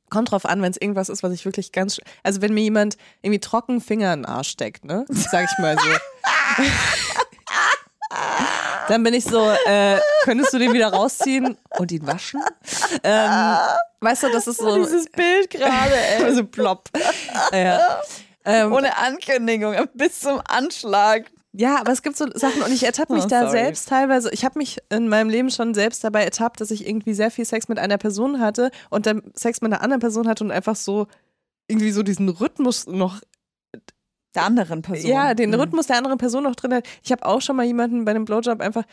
[0.09, 2.97] Kommt drauf an, wenn es irgendwas ist, was ich wirklich ganz, also wenn mir jemand
[3.21, 6.63] irgendwie trocken Finger in den Arsch steckt, ne, sag ich mal so.
[8.87, 12.41] Dann bin ich so, äh, könntest du den wieder rausziehen und ihn waschen?
[13.03, 13.57] Ähm,
[13.99, 14.87] weißt du, das ist so.
[15.15, 15.93] Bild gerade,
[16.23, 16.89] Also plopp.
[17.51, 18.01] Ja.
[18.45, 21.25] Ähm, Ohne Ankündigung, bis zum Anschlag.
[21.57, 23.51] Ja, aber es gibt so Sachen und ich ertappe mich Oh, da sorry.
[23.57, 24.29] selbst teilweise.
[24.31, 27.45] Ich habe mich in meinem Leben schon selbst dabei ertappt, dass ich irgendwie sehr viel
[27.45, 30.75] Sex mit einer Person hatte und dann Sex mit einer anderen Person hatte und einfach
[30.75, 31.07] so
[31.67, 33.19] irgendwie so diesen Rhythmus noch
[34.35, 35.09] Der anderen Person.
[35.09, 35.55] Ja, den Mhm.
[35.59, 36.87] Rhythmus der anderen Person noch drin hat.
[37.03, 38.83] Ich habe auch schon mal jemanden bei einem Blowjob einfach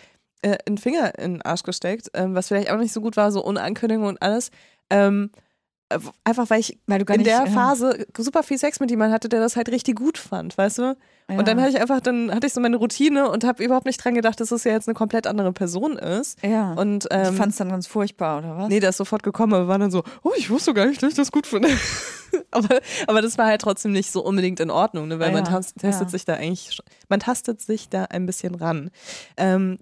[0.42, 3.30] äh, einen Finger in den Arsch gesteckt, ähm, was vielleicht auch nicht so gut war,
[3.30, 4.50] so ohne Ankündigung und alles.
[4.90, 5.40] Ähm, äh,
[6.24, 8.90] einfach weil ich Weil du gar in nicht, der äh, Phase super viel Sex mit
[8.90, 10.96] jemandem hatte, der das halt richtig gut fand, weißt du?
[11.30, 11.38] Ja.
[11.38, 14.02] Und dann hatte ich einfach, dann hatte ich so meine Routine und habe überhaupt nicht
[14.02, 16.42] dran gedacht, dass es ja jetzt eine komplett andere Person ist.
[16.42, 16.72] Ja.
[16.74, 18.68] Und ähm, fandst dann ganz furchtbar, oder was?
[18.68, 21.10] Nee, der ist sofort gekommen, aber war dann so, oh, ich wusste gar nicht, dass
[21.10, 21.68] ich das gut finde.
[22.50, 25.18] aber, aber das war halt trotzdem nicht so unbedingt in Ordnung, ne?
[25.18, 26.10] weil Ja, man tas- testet ja.
[26.10, 26.78] sich da eigentlich,
[27.08, 28.90] man tastet sich da ein bisschen ran.
[29.36, 29.78] Ähm,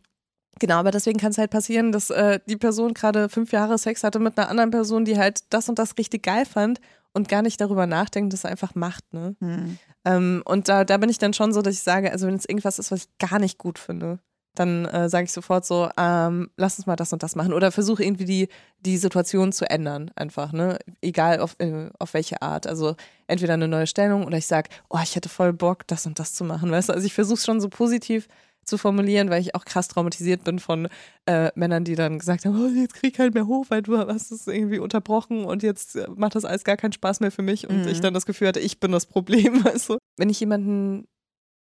[0.63, 4.05] genau, aber deswegen kann es halt passieren, dass äh, die Person gerade fünf Jahre Sex
[4.05, 6.81] hatte mit einer anderen Person, die halt das und das richtig geil fand
[7.13, 9.35] und gar nicht darüber nachdenkt, dass er einfach macht, ne?
[9.41, 9.79] Hm.
[10.05, 12.49] Ähm, und da, da bin ich dann schon so, dass ich sage, also wenn es
[12.49, 14.21] irgendwas ist, was ich gar nicht gut finde,
[14.55, 17.53] dann äh, sage ich sofort so, ähm, lass uns mal das und das machen.
[17.53, 18.49] Oder versuche irgendwie die,
[18.81, 20.79] die Situation zu ändern, einfach, ne?
[21.01, 22.69] Egal auf, äh, auf welche Art.
[22.69, 22.95] Also
[23.27, 26.35] entweder eine neue Stellung oder ich sage, oh, ich hätte voll Bock, das und das
[26.35, 26.71] zu machen.
[26.71, 28.29] Weißt du, also ich versuche schon so positiv
[28.65, 30.89] zu formulieren, weil ich auch krass traumatisiert bin von
[31.27, 33.99] äh, Männern, die dann gesagt haben, oh, jetzt krieg ich halt mehr hoch, weil du
[33.99, 37.43] hast es irgendwie unterbrochen und jetzt äh, macht das alles gar keinen Spaß mehr für
[37.43, 37.89] mich und Mhm.
[37.89, 39.99] ich dann das Gefühl hatte, ich bin das Problem, du.
[40.17, 41.07] Wenn ich jemanden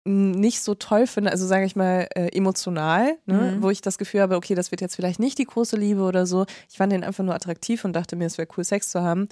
[0.04, 3.62] nicht so toll finde, also sage ich mal äh, emotional, ne, Mhm.
[3.62, 6.26] wo ich das Gefühl habe, okay, das wird jetzt vielleicht nicht die große Liebe oder
[6.26, 6.44] so.
[6.68, 9.28] Ich fand den einfach nur attraktiv und dachte mir, es wäre cool, Sex zu haben.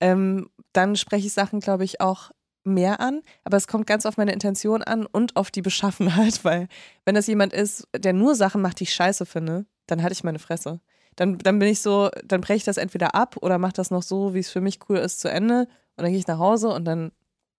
[0.00, 2.30] Ähm, dann spreche ich Sachen, glaube ich, auch
[2.64, 6.68] mehr an, aber es kommt ganz auf meine Intention an und auf die Beschaffenheit, weil
[7.04, 10.24] wenn das jemand ist, der nur Sachen macht, die ich scheiße finde, dann hatte ich
[10.24, 10.80] meine Fresse.
[11.16, 14.02] Dann, dann bin ich so, dann breche ich das entweder ab oder mache das noch
[14.02, 16.68] so, wie es für mich cool ist, zu Ende und dann gehe ich nach Hause
[16.68, 17.12] und dann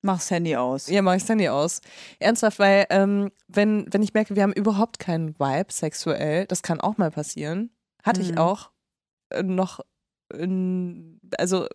[0.06, 0.88] Mach's Handy aus.
[0.89, 1.80] ja, mach ich Handy aus.
[2.20, 6.82] Ernsthaft, weil ähm, wenn, wenn ich merke, wir haben überhaupt keinen Vibe sexuell, das kann
[6.82, 7.72] auch mal passieren.
[8.04, 8.38] Hatte ich Mhm.
[8.38, 8.72] auch
[9.30, 9.80] äh, noch,
[10.34, 11.68] in, also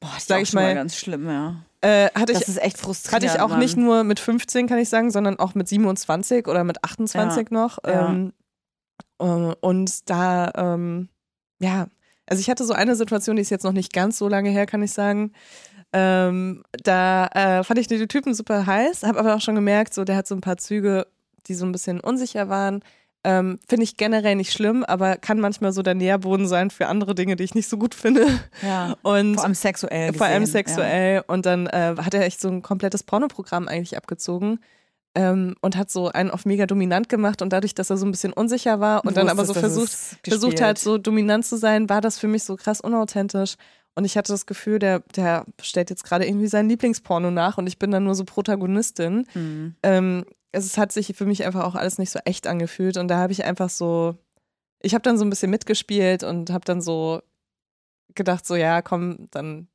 [0.00, 1.56] Boah, ist Sag auch ich schon mal ganz schlimm, ja.
[1.80, 3.24] äh, hatte Das ich, ist echt frustrierend.
[3.24, 3.58] hatte ich auch Mann.
[3.58, 7.78] nicht nur mit 15, kann ich sagen, sondern auch mit 27 oder mit 28 noch.
[7.84, 8.08] Ja.
[8.10, 8.32] Ähm,
[9.20, 11.08] Äh, und da, ähm,
[11.60, 11.88] ja,
[12.26, 14.66] also ich hatte so eine Situation, die ist jetzt noch nicht ganz so lange her,
[14.66, 15.32] kann ich sagen.
[15.92, 20.04] Ähm, da äh, fand ich den Typen super heiß, habe aber auch schon gemerkt, so
[20.04, 21.06] der hat so ein paar Züge,
[21.46, 22.84] die so ein bisschen unsicher waren.
[23.24, 27.14] Ähm, finde ich generell nicht schlimm, aber kann manchmal so der Nährboden sein für andere
[27.14, 28.26] Dinge, die ich nicht so gut finde.
[28.62, 28.96] Ja.
[29.02, 30.12] Und Vor allem sexuell.
[30.14, 31.24] vor allem gesehen, sexuell.
[31.26, 34.60] Und dann äh, hat er echt so ein komplettes Pornoprogramm eigentlich abgezogen.
[35.14, 38.10] Ähm, und hat so einen auf mega dominant gemacht und dadurch, dass er so ein
[38.10, 39.90] bisschen unsicher war und Du dann aber so versucht,
[40.22, 43.56] versucht hat, so dominant zu sein, war das für mich so krass unauthentisch.
[43.96, 47.66] Und ich hatte das Gefühl, der, der stellt jetzt gerade irgendwie sein Lieblingsporno nach und
[47.66, 49.26] ich bin dann nur so Protagonistin.
[49.34, 49.74] Mhm.
[49.82, 53.18] Ähm, es hat sich für mich einfach auch alles nicht so echt angefühlt und da
[53.18, 54.16] habe ich einfach so,
[54.80, 57.20] ich habe dann so ein bisschen mitgespielt und habe dann so
[58.14, 59.68] gedacht, so ja, komm, dann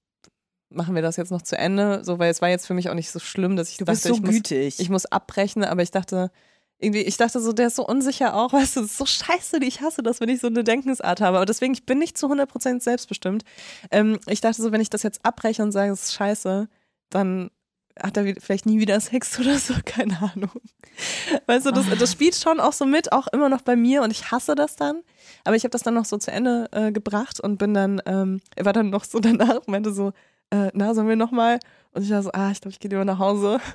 [0.70, 2.96] machen wir das jetzt noch zu Ende, so weil es war jetzt für mich auch
[2.96, 4.80] nicht so schlimm, dass ich Du dachte, so ich muss gütig.
[4.80, 6.32] ich muss abbrechen, aber ich dachte,
[6.80, 9.58] irgendwie, ich dachte so, der ist so unsicher auch, weißt du, das ist so scheiße,
[9.64, 11.38] ich hasse das, wenn ich so eine Denkensart habe.
[11.38, 13.44] Aber deswegen, ich bin nicht zu 100% selbstbestimmt.
[13.92, 16.68] Ähm, ich dachte so, wenn ich das jetzt abbreche und sage, es ist scheiße,
[17.10, 17.52] dann
[18.02, 20.62] hat er vielleicht nie wieder Sex oder so, keine Ahnung.
[21.48, 24.12] Weißt du, das, das spielt schon auch so mit, auch immer noch bei mir und
[24.12, 25.02] ich hasse das dann.
[25.44, 28.42] Aber ich habe das dann noch so zu Ende äh, gebracht und bin dann, ähm,
[28.56, 30.14] er war dann noch so danach, meinte so,
[30.52, 31.60] äh, na, sollen wir nochmal?
[31.92, 33.60] Und ich war so, ah, ich glaube, ich gehe lieber nach Hause.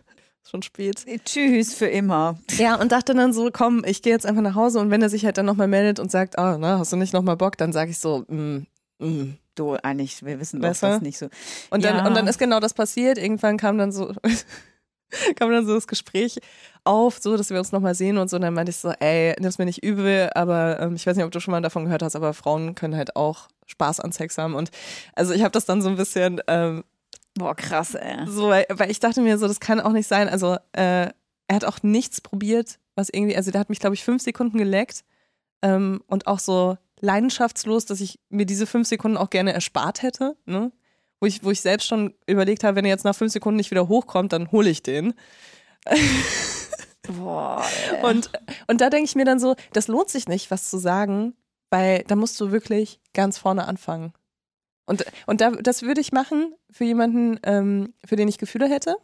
[0.49, 1.05] Schon spät.
[1.27, 2.39] Tschüss für immer.
[2.57, 5.11] Ja, und dachte dann so, komm, ich gehe jetzt einfach nach Hause und wenn er
[5.11, 7.73] sich halt dann nochmal meldet und sagt, ah, na, hast du nicht nochmal Bock, dann
[7.73, 8.67] sage ich so, mm,
[8.99, 9.37] mm.
[9.59, 11.29] Du, eigentlich, wir wissen doch, das nicht so.
[11.71, 12.07] Und dann, Ja.
[12.07, 13.19] und dann ist genau das passiert.
[13.19, 14.13] Irgendwann kam dann so,
[15.37, 16.39] kam dann so das Gespräch
[16.85, 18.37] auf, so, dass wir uns nochmal sehen und so.
[18.37, 21.25] Und dann meinte ich so, ey, nimm's mir nicht übel, aber ähm, ich weiß nicht,
[21.25, 24.39] ob du schon mal davon gehört hast, aber Frauen können halt auch Spaß an Sex
[24.39, 24.55] haben.
[24.55, 24.71] Und
[25.15, 26.85] also ich habe das dann so ein bisschen ähm,
[27.35, 28.27] Boah, krass, ey.
[28.27, 30.29] so, weil, weil ich dachte mir so, das kann auch nicht sein.
[30.29, 31.09] Also äh,
[31.47, 34.59] er hat auch nichts probiert, was irgendwie, also der hat mich, glaube ich, fünf Sekunden
[34.59, 35.05] geleckt
[35.63, 40.37] ähm, und auch so leidenschaftslos, dass ich mir diese fünf Sekunden auch gerne erspart hätte,
[40.47, 40.73] ne?
[41.21, 43.73] Wo ich, wo ich selbst schon überlegt habe, wenn er jetzt nach fünf Sekunden nicht
[43.73, 45.15] wieder hochkommt, dann hole ich den.
[47.09, 48.05] Boah, ey.
[48.05, 48.31] Und,
[48.69, 51.35] und da denke ich mir dann so, das lohnt sich nicht, was zu sagen,
[51.71, 54.13] weil da musst du wirklich ganz vorne anfangen.
[54.87, 58.97] Und, und da, das würde ich machen für jemanden, ähm, für den ich Gefühle hätte.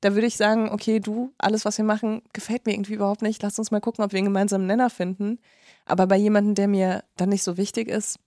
[0.00, 3.42] Da würde ich sagen, okay, du, alles, was wir machen, gefällt mir irgendwie überhaupt nicht.
[3.42, 5.38] Lass uns mal gucken, ob wir einen gemeinsamen Nenner finden.
[5.86, 8.18] Aber bei jemandem, der mir dann nicht so wichtig ist,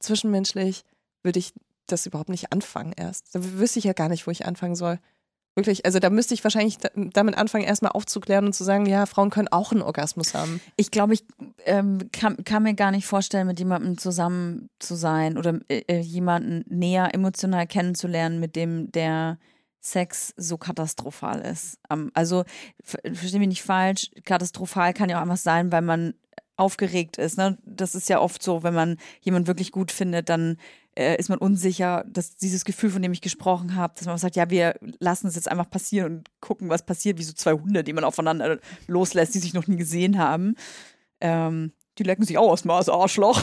[0.00, 0.84] zwischenmenschlich,
[1.22, 1.52] würde ich
[1.86, 3.34] das überhaupt nicht anfangen erst.
[3.34, 4.98] Da wüsste ich ja gar nicht, wo ich anfangen soll.
[5.54, 9.06] Wirklich, also da müsste ich wahrscheinlich da- damit anfangen, erstmal aufzuklären und zu sagen, ja,
[9.06, 10.60] Frauen können auch einen Orgasmus haben.
[10.76, 11.24] Ich glaube, ich
[11.64, 16.00] ähm, kann, kann mir gar nicht vorstellen, mit jemandem zusammen zu sein oder äh, äh,
[16.00, 19.38] jemanden näher emotional kennenzulernen, mit dem der
[19.80, 21.78] Sex so katastrophal ist.
[21.88, 22.44] Ähm, also,
[22.82, 26.12] ver- versteh mich nicht falsch, katastrophal kann ja auch einfach sein, weil man
[26.56, 27.36] aufgeregt ist.
[27.36, 27.58] Ne?
[27.64, 30.58] Das ist ja oft so, wenn man jemanden wirklich gut findet, dann
[30.96, 34.36] äh, ist man unsicher, dass dieses Gefühl, von dem ich gesprochen habe, dass man sagt,
[34.36, 37.84] ja, wir lassen es jetzt einfach passieren und gucken, was passiert, wie so zwei Hunde,
[37.84, 40.56] die man aufeinander loslässt, die sich noch nie gesehen haben.
[41.20, 43.42] Ähm, die lecken sich auch erstmal das Arschloch.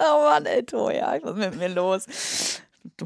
[0.00, 2.06] oh Mann, ey, Toja, was ist mit mir los?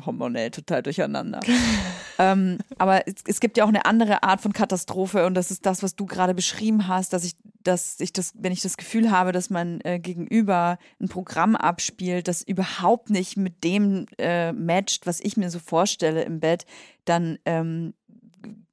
[0.07, 1.41] Hormonell total durcheinander.
[2.19, 5.67] ähm, aber es, es gibt ja auch eine andere Art von Katastrophe und das ist
[5.67, 9.11] das, was du gerade beschrieben hast, dass ich, dass ich das, wenn ich das Gefühl
[9.11, 15.07] habe, dass mein äh, Gegenüber ein Programm abspielt, das überhaupt nicht mit dem äh, matcht,
[15.07, 16.65] was ich mir so vorstelle im Bett,
[17.05, 17.95] dann ähm,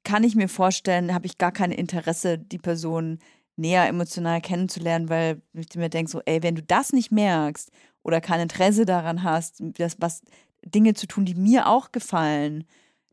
[0.04, 3.18] kann ich mir vorstellen, habe ich gar kein Interesse, die Person
[3.56, 7.70] näher emotional kennenzulernen, weil ich mir denke, so, ey, wenn du das nicht merkst
[8.02, 10.22] oder kein Interesse daran hast, das, was
[10.64, 12.64] Dinge zu tun, die mir auch gefallen,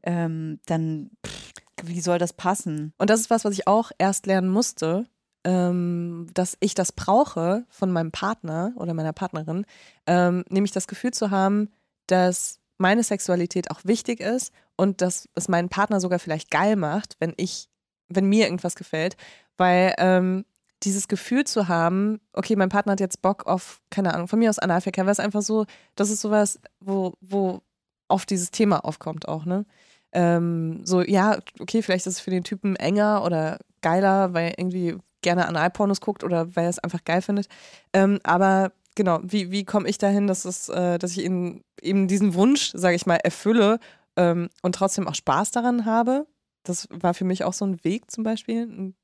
[0.03, 1.51] ähm, dann pff,
[1.83, 2.93] wie soll das passen?
[2.97, 5.05] Und das ist was, was ich auch erst lernen musste,
[5.43, 9.65] ähm, dass ich das brauche von meinem Partner oder meiner Partnerin,
[10.05, 11.69] ähm, nämlich das Gefühl zu haben,
[12.07, 17.15] dass meine Sexualität auch wichtig ist und dass es meinen Partner sogar vielleicht geil macht,
[17.19, 17.69] wenn ich,
[18.09, 19.17] wenn mir irgendwas gefällt,
[19.57, 20.45] weil ähm,
[20.83, 24.49] dieses Gefühl zu haben, okay, mein Partner hat jetzt Bock auf, keine Ahnung, von mir
[24.49, 25.65] aus Analverkehr, weil es einfach so,
[25.95, 27.61] das ist sowas, wo, wo
[28.07, 29.65] oft dieses Thema aufkommt auch, ne?
[30.13, 34.59] Ähm, so, ja, okay, vielleicht ist es für den Typen enger oder geiler, weil er
[34.59, 37.47] irgendwie gerne Analpornos guckt oder weil er es einfach geil findet.
[37.93, 42.07] Ähm, aber genau, wie, wie komme ich dahin, dass, es, äh, dass ich ihn, eben
[42.07, 43.79] diesen Wunsch, sage ich mal, erfülle
[44.15, 46.27] ähm, und trotzdem auch Spaß daran habe?
[46.63, 48.63] Das war für mich auch so ein Weg zum Beispiel.
[48.63, 48.95] Und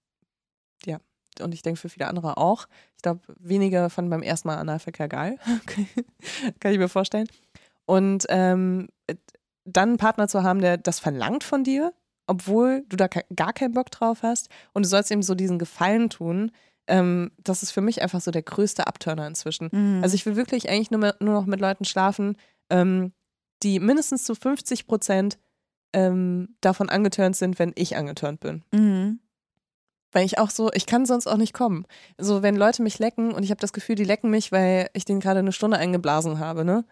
[0.85, 0.99] Ja,
[1.41, 2.67] und ich denke für viele andere auch.
[2.95, 5.37] Ich glaube, weniger von beim ersten Mal Analverkehr geil.
[6.59, 7.27] Kann ich mir vorstellen.
[7.85, 8.89] Und ähm,
[9.65, 11.93] dann einen Partner zu haben, der das verlangt von dir,
[12.27, 16.09] obwohl du da gar keinen Bock drauf hast und du sollst ihm so diesen Gefallen
[16.09, 16.51] tun,
[16.87, 19.69] ähm, das ist für mich einfach so der größte Abturner inzwischen.
[19.71, 20.03] Mhm.
[20.03, 22.37] Also ich will wirklich eigentlich nur, mehr, nur noch mit Leuten schlafen,
[22.69, 23.13] ähm,
[23.63, 25.37] die mindestens zu 50 Prozent
[25.93, 28.63] ähm, davon angeturnt sind, wenn ich angeturnt bin.
[28.71, 29.19] Mhm.
[30.13, 31.85] Weil ich auch so, ich kann sonst auch nicht kommen.
[32.17, 35.05] So, wenn Leute mich lecken und ich habe das Gefühl, die lecken mich, weil ich
[35.05, 36.85] denen gerade eine Stunde eingeblasen habe, ne?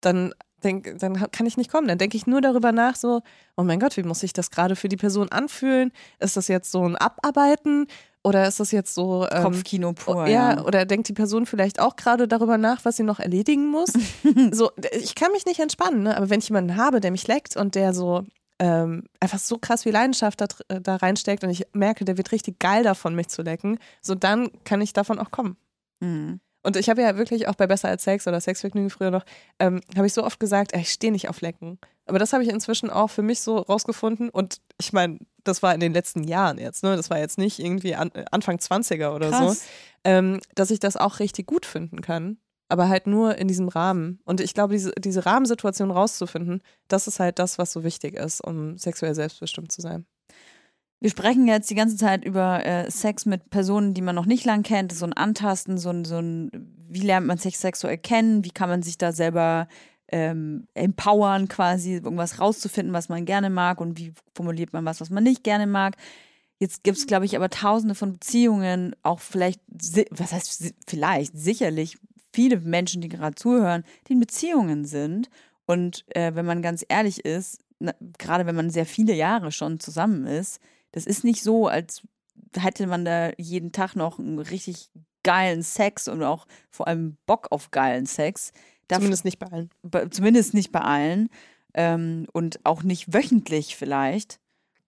[0.00, 1.88] Dann denk, dann kann ich nicht kommen.
[1.88, 3.22] Dann denke ich nur darüber nach, so,
[3.56, 5.92] oh mein Gott, wie muss sich das gerade für die Person anfühlen?
[6.18, 7.86] Ist das jetzt so ein Abarbeiten?
[8.22, 9.26] Oder ist das jetzt so.
[9.30, 10.26] Ähm, Kopfkino pur.
[10.26, 10.64] ja, ja.
[10.64, 13.92] oder denkt die Person vielleicht auch gerade darüber nach, was sie noch erledigen muss?
[14.52, 16.16] so, ich kann mich nicht entspannen, ne?
[16.16, 18.26] aber wenn ich jemanden habe, der mich leckt und der so
[18.60, 22.30] ähm, einfach so krass viel Leidenschaft da, dr- da reinsteckt und ich merke, der wird
[22.30, 25.56] richtig geil davon, mich zu lecken, so dann kann ich davon auch kommen.
[26.00, 26.40] Mhm.
[26.62, 29.24] Und ich habe ja wirklich auch bei Besser als Sex oder Sexvergnügen früher noch,
[29.58, 31.78] ähm, habe ich so oft gesagt, ey, ich stehe nicht auf Lecken.
[32.04, 34.28] Aber das habe ich inzwischen auch für mich so rausgefunden.
[34.28, 36.96] Und ich meine, das war in den letzten Jahren jetzt, ne?
[36.96, 39.62] Das war jetzt nicht irgendwie an, Anfang 20er oder so Krass.
[40.04, 42.36] ähm, dass ich das auch richtig gut finden kann,
[42.70, 44.20] aber halt nur in diesem Rahmen.
[44.24, 48.40] Und ich glaube, diese, diese Rahmensituation rauszufinden, das ist halt das, was so wichtig ist,
[48.40, 50.06] um sexuell selbstbestimmt zu sein.
[51.00, 54.44] Wir sprechen jetzt die ganze Zeit über äh, Sex mit Personen, die man noch nicht
[54.44, 56.50] lang kennt, so ein Antasten, so ein, so ein,
[56.88, 59.66] wie lernt man sich sexuell kennen, wie kann man sich da selber
[60.12, 65.10] ähm, empowern, quasi irgendwas rauszufinden, was man gerne mag und wie formuliert man was, was
[65.10, 65.96] man nicht gerne mag.
[66.58, 69.62] Jetzt gibt es, glaube ich, aber tausende von Beziehungen, auch vielleicht,
[70.10, 71.96] was heißt vielleicht, sicherlich
[72.32, 75.30] viele Menschen, die gerade zuhören, die in Beziehungen sind.
[75.66, 79.80] Und äh, wenn man ganz ehrlich ist, na, gerade wenn man sehr viele Jahre schon
[79.80, 80.60] zusammen ist,
[80.92, 82.02] das ist nicht so, als
[82.56, 84.90] hätte man da jeden Tag noch einen richtig
[85.22, 88.52] geilen Sex und auch vor allem Bock auf geilen Sex.
[88.88, 89.70] Da Zumindest nicht bei allen.
[90.10, 91.28] zumindest nicht bei allen
[91.74, 94.40] ähm, und auch nicht wöchentlich vielleicht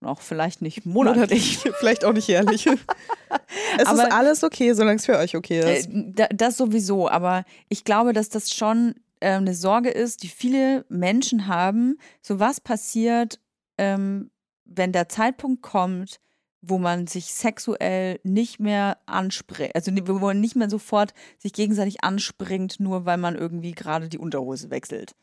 [0.02, 1.58] und auch vielleicht nicht monatlich.
[1.78, 2.66] Vielleicht auch nicht jährlich.
[3.78, 5.88] es Aber- ist alles okay, solange es für euch okay Äh, ist.
[5.92, 10.84] da, das sowieso, aber ich glaube, dass das schon ähm, eine Sorge ist, die viele
[10.88, 11.98] Menschen haben.
[12.20, 13.38] So was passiert,
[13.78, 14.30] ähm,
[14.64, 16.18] wenn der Zeitpunkt kommt,
[16.60, 22.04] wo man sich sexuell nicht mehr anspricht, also wo man nicht mehr sofort sich gegenseitig
[22.04, 25.14] anspringt, nur weil man irgendwie gerade die Unterhose wechselt.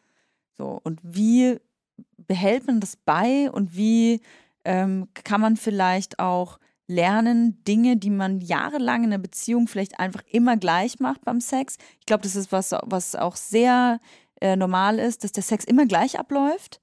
[0.58, 1.58] So, und wie
[2.18, 4.20] behält man das bei und wie
[4.66, 10.24] ähm, kann man vielleicht auch lernen, Dinge, die man jahrelang in einer Beziehung vielleicht einfach
[10.32, 11.78] immer gleich macht beim Sex.
[12.00, 14.00] Ich glaube, das ist was, was auch sehr
[14.42, 16.82] äh, normal ist, dass der Sex immer gleich abläuft.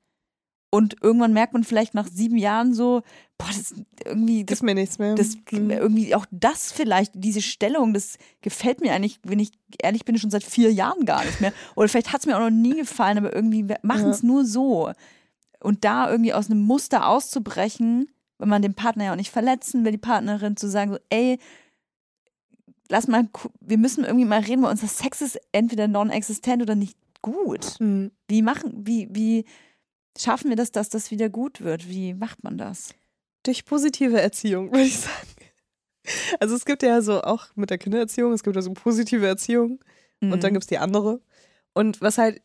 [0.71, 3.03] Und irgendwann merkt man vielleicht nach sieben Jahren so,
[3.39, 3.75] boah, das ist
[4.05, 5.15] irgendwie, das Ist mir nichts mehr.
[5.15, 5.71] das Hm.
[5.71, 10.31] irgendwie auch das vielleicht, diese Stellung, das gefällt mir eigentlich, wenn ich ehrlich bin, schon
[10.31, 11.53] seit vier Jahren gar nicht mehr.
[11.77, 14.93] Oder vielleicht hat es mir auch noch nie gefallen, aber irgendwie machen es nur so.
[15.67, 18.09] Und da irgendwie aus einem Muster auszubrechen,
[18.39, 21.41] wenn man den Partner ja auch nicht verletzen will, die Partnerin zu sagen, so, ey,
[22.89, 23.29] lass mal,
[23.61, 27.65] wir müssen irgendwie mal reden, weil unser Sex ist entweder non-existent oder nicht gut.
[27.81, 28.13] Hm.
[28.29, 29.45] Wie machen, wie, wie
[30.17, 31.89] schaffen wir das, dass das wieder gut wird?
[31.89, 32.95] Wie macht man das?
[33.43, 35.27] Durch positive Erziehung, würde ich sagen.
[36.39, 39.81] Also es gibt ja so auch mit der Kindererziehung, es gibt ja so positive Erziehung
[40.21, 40.55] und dann Mhm.
[40.55, 41.21] gibt es die andere.
[41.75, 42.41] Und was halt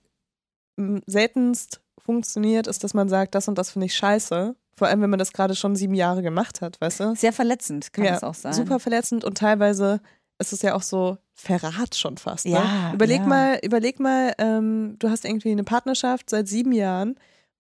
[1.06, 4.56] seltenst funktioniert, ist, dass man sagt, das und das finde ich scheiße.
[4.76, 7.16] Vor allem, wenn man das gerade schon sieben Jahre gemacht hat, weißt du?
[7.16, 8.54] Sehr verletzend kann ja, das auch sein.
[8.54, 10.02] Super verletzend und teilweise
[10.40, 12.46] ist es ja auch so Verrat schon fast.
[12.46, 12.54] Ne?
[12.54, 13.28] Ja, Überleg ja.
[13.28, 17.16] mal, überleg mal, ähm, du hast irgendwie eine Partnerschaft seit sieben Jahren,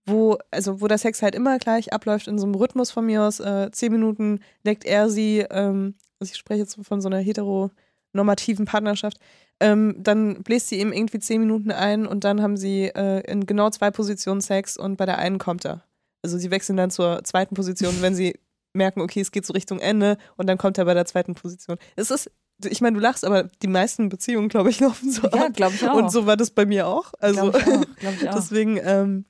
[0.05, 3.23] wo, also wo der Sex halt immer gleich abläuft in so einem Rhythmus von mir
[3.23, 7.19] aus, äh, zehn Minuten leckt er sie, ähm, also ich spreche jetzt von so einer
[7.19, 9.17] heteronormativen Partnerschaft,
[9.61, 13.45] ähm, dann bläst sie ihm irgendwie zehn Minuten ein und dann haben sie äh, in
[13.45, 15.83] genau zwei Positionen Sex und bei der einen kommt er.
[16.23, 18.37] Also sie wechseln dann zur zweiten Position, wenn sie
[18.73, 21.77] merken, okay, es geht so Richtung Ende und dann kommt er bei der zweiten Position.
[21.95, 22.29] Es ist,
[22.65, 25.53] ich meine, du lachst, aber die meisten Beziehungen, glaube ich, laufen so Ja, ab.
[25.53, 25.95] glaube ich auch.
[25.95, 27.11] Und so war das bei mir auch.
[27.19, 28.35] Also Glaub ich auch, glaub ich auch.
[28.35, 29.25] deswegen, ähm,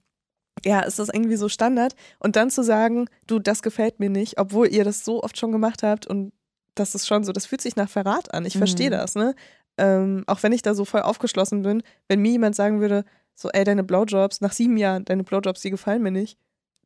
[0.64, 1.96] ja, ist das irgendwie so Standard.
[2.20, 5.52] Und dann zu sagen, du, das gefällt mir nicht, obwohl ihr das so oft schon
[5.52, 6.34] gemacht habt und
[6.76, 8.46] das ist schon so, das fühlt sich nach Verrat an.
[8.46, 8.94] Ich verstehe Mhm.
[8.94, 9.34] das, ne?
[9.78, 13.50] Ähm, auch wenn ich da so voll aufgeschlossen bin, wenn mir jemand sagen würde, so,
[13.50, 16.38] ey, deine Blowjobs, nach sieben Jahren, deine Blowjobs, die gefallen mir nicht.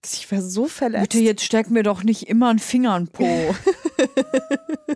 [0.04, 1.10] Ich wäre so verletzt.
[1.10, 3.56] Bitte, jetzt steck mir doch nicht immer einen Finger in den Po.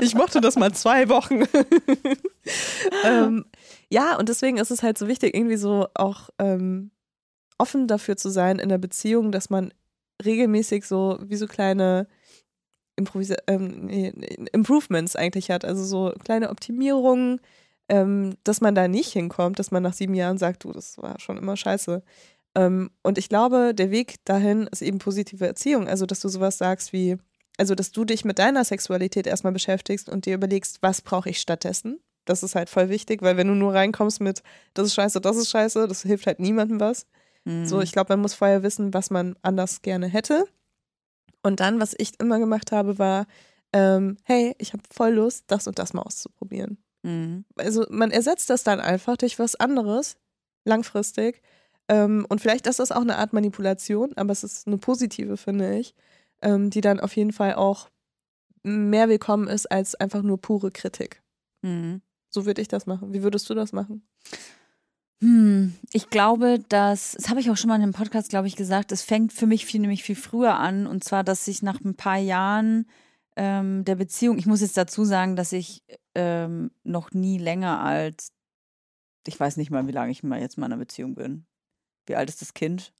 [0.00, 1.42] Ich mochte das mal zwei Wochen.
[3.04, 3.44] ähm,
[3.88, 6.90] ja, und deswegen ist es halt so wichtig, irgendwie so auch ähm,
[7.58, 9.72] offen dafür zu sein in der Beziehung, dass man
[10.24, 12.08] regelmäßig so wie so kleine
[12.96, 13.88] Improvisa ähm,
[14.52, 17.40] Improvements eigentlich hat, also so kleine Optimierungen,
[17.88, 21.18] ähm, dass man da nicht hinkommt, dass man nach sieben Jahren sagt, du, das war
[21.18, 22.02] schon immer scheiße.
[22.54, 26.58] Ähm, und ich glaube, der Weg dahin ist eben positive Erziehung, also dass du sowas
[26.58, 27.16] sagst wie,
[27.58, 31.40] also dass du dich mit deiner Sexualität erstmal beschäftigst und dir überlegst, was brauche ich
[31.40, 32.00] stattdessen.
[32.24, 34.42] Das ist halt voll wichtig, weil wenn du nur reinkommst mit,
[34.74, 37.06] das ist scheiße, das ist scheiße, das hilft halt niemandem was.
[37.44, 37.66] Mhm.
[37.66, 40.44] So, ich glaube, man muss vorher wissen, was man anders gerne hätte.
[41.42, 43.26] Und dann, was ich immer gemacht habe, war,
[43.72, 46.78] ähm, hey, ich habe voll Lust, das und das mal auszuprobieren.
[47.02, 47.44] Mhm.
[47.56, 50.16] Also man ersetzt das dann einfach durch was anderes,
[50.64, 51.42] langfristig.
[51.88, 55.78] Ähm, und vielleicht ist das auch eine Art Manipulation, aber es ist eine positive, finde
[55.78, 55.94] ich,
[56.42, 57.90] ähm, die dann auf jeden Fall auch
[58.62, 61.22] mehr willkommen ist als einfach nur pure Kritik.
[61.62, 62.02] Mhm.
[62.28, 63.12] So würde ich das machen.
[63.12, 64.06] Wie würdest du das machen?
[65.22, 68.56] Hm, ich glaube, dass, das habe ich auch schon mal in einem Podcast, glaube ich,
[68.56, 70.86] gesagt, es fängt für mich viel, nämlich viel früher an.
[70.86, 72.86] Und zwar, dass ich nach ein paar Jahren
[73.36, 78.32] ähm, der Beziehung, ich muss jetzt dazu sagen, dass ich ähm, noch nie länger als,
[79.26, 81.46] ich weiß nicht mal, wie lange ich mal jetzt in meiner Beziehung bin.
[82.06, 82.94] Wie alt ist das Kind?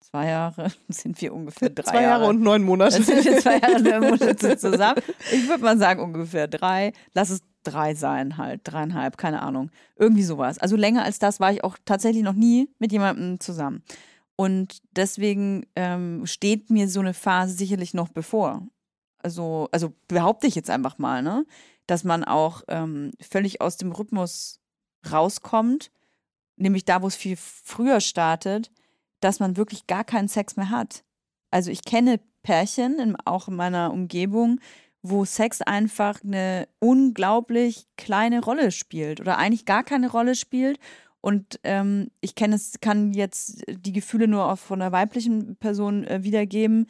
[0.00, 0.72] Zwei Jahre?
[0.88, 2.96] Sind wir ungefähr drei Zwei Jahre und neun Monate.
[2.96, 5.02] Dann sind wir zwei Jahre neun Monate zusammen.
[5.30, 6.94] Ich würde mal sagen, ungefähr drei.
[7.12, 8.62] Lass es drei sein, halt.
[8.64, 9.70] Dreieinhalb, keine Ahnung.
[9.96, 10.58] Irgendwie sowas.
[10.58, 13.82] Also länger als das war ich auch tatsächlich noch nie mit jemandem zusammen.
[14.36, 18.66] Und deswegen ähm, steht mir so eine Phase sicherlich noch bevor.
[19.18, 21.44] Also, also behaupte ich jetzt einfach mal, ne?
[21.86, 24.60] Dass man auch ähm, völlig aus dem Rhythmus
[25.10, 25.90] rauskommt,
[26.56, 28.70] nämlich da, wo es viel früher startet,
[29.20, 31.04] dass man wirklich gar keinen Sex mehr hat.
[31.50, 34.60] Also ich kenne Pärchen, in, auch in meiner Umgebung,
[35.02, 40.78] wo Sex einfach eine unglaublich kleine Rolle spielt oder eigentlich gar keine Rolle spielt.
[41.22, 46.04] Und ähm, ich kenne es, kann jetzt die Gefühle nur auch von einer weiblichen Person
[46.04, 46.86] äh, wiedergeben,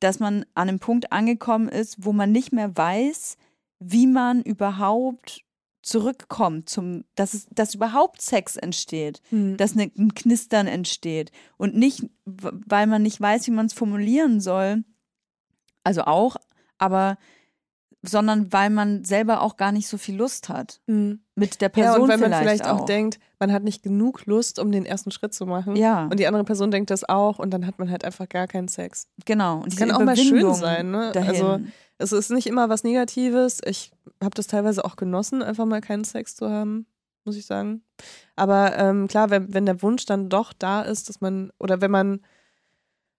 [0.00, 3.36] dass man an einem Punkt angekommen ist, wo man nicht mehr weiß,
[3.78, 5.44] wie man überhaupt
[5.82, 9.56] zurückkommt zum, dass es, dass überhaupt Sex entsteht, Hm.
[9.56, 14.40] dass ne, ein Knistern entsteht und nicht, weil man nicht weiß, wie man es formulieren
[14.40, 14.84] soll,
[15.82, 16.36] also auch,
[16.76, 17.16] aber
[18.02, 21.20] sondern weil man selber auch gar nicht so viel Lust hat Hm.
[21.34, 22.86] mit der Ja, Person und weil man vielleicht, vielleicht auch.
[22.86, 25.76] denkt, man hat nicht genug Lust, um den ersten Schritt zu machen.
[25.76, 28.46] ja, Und die andere Person denkt das auch und dann hat man halt einfach gar
[28.46, 29.06] keinen Sex.
[29.26, 29.56] genau.
[29.58, 31.12] Und Das kann auch mal schön sein, ne?
[31.12, 31.72] Dahin.
[31.98, 33.60] Also es ist nicht immer was Negatives.
[33.66, 33.92] Ich
[34.22, 36.86] habe das teilweise auch genossen, einfach mal keinen Sex zu haben,
[37.26, 37.82] muss ich sagen.
[38.36, 41.90] Aber ähm, klar, wenn, wenn der Wunsch dann doch da ist, dass man, oder wenn
[41.90, 42.20] man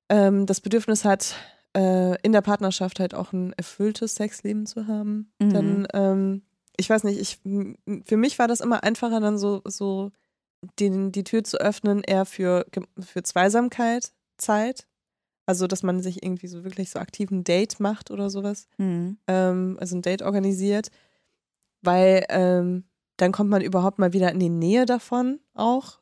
[0.09, 1.35] ähm, das Bedürfnis hat,
[1.75, 5.49] äh, in der Partnerschaft halt auch ein erfülltes Sexleben zu haben, Mhm.
[5.53, 6.41] dann, ähm,
[6.77, 7.39] ich weiß nicht, ich,
[8.05, 10.11] für mich war das immer einfacher, dann so, so
[10.79, 12.65] den, die Tür zu öffnen, eher für,
[12.99, 14.87] für Zweisamkeit, Zeit.
[15.45, 18.67] Also, dass man sich irgendwie so wirklich so aktiv ein Date macht oder sowas.
[18.77, 19.17] Mhm.
[19.27, 20.89] Ähm, also ein Date organisiert.
[21.81, 22.83] Weil ähm,
[23.17, 25.99] dann kommt man überhaupt mal wieder in die Nähe davon auch.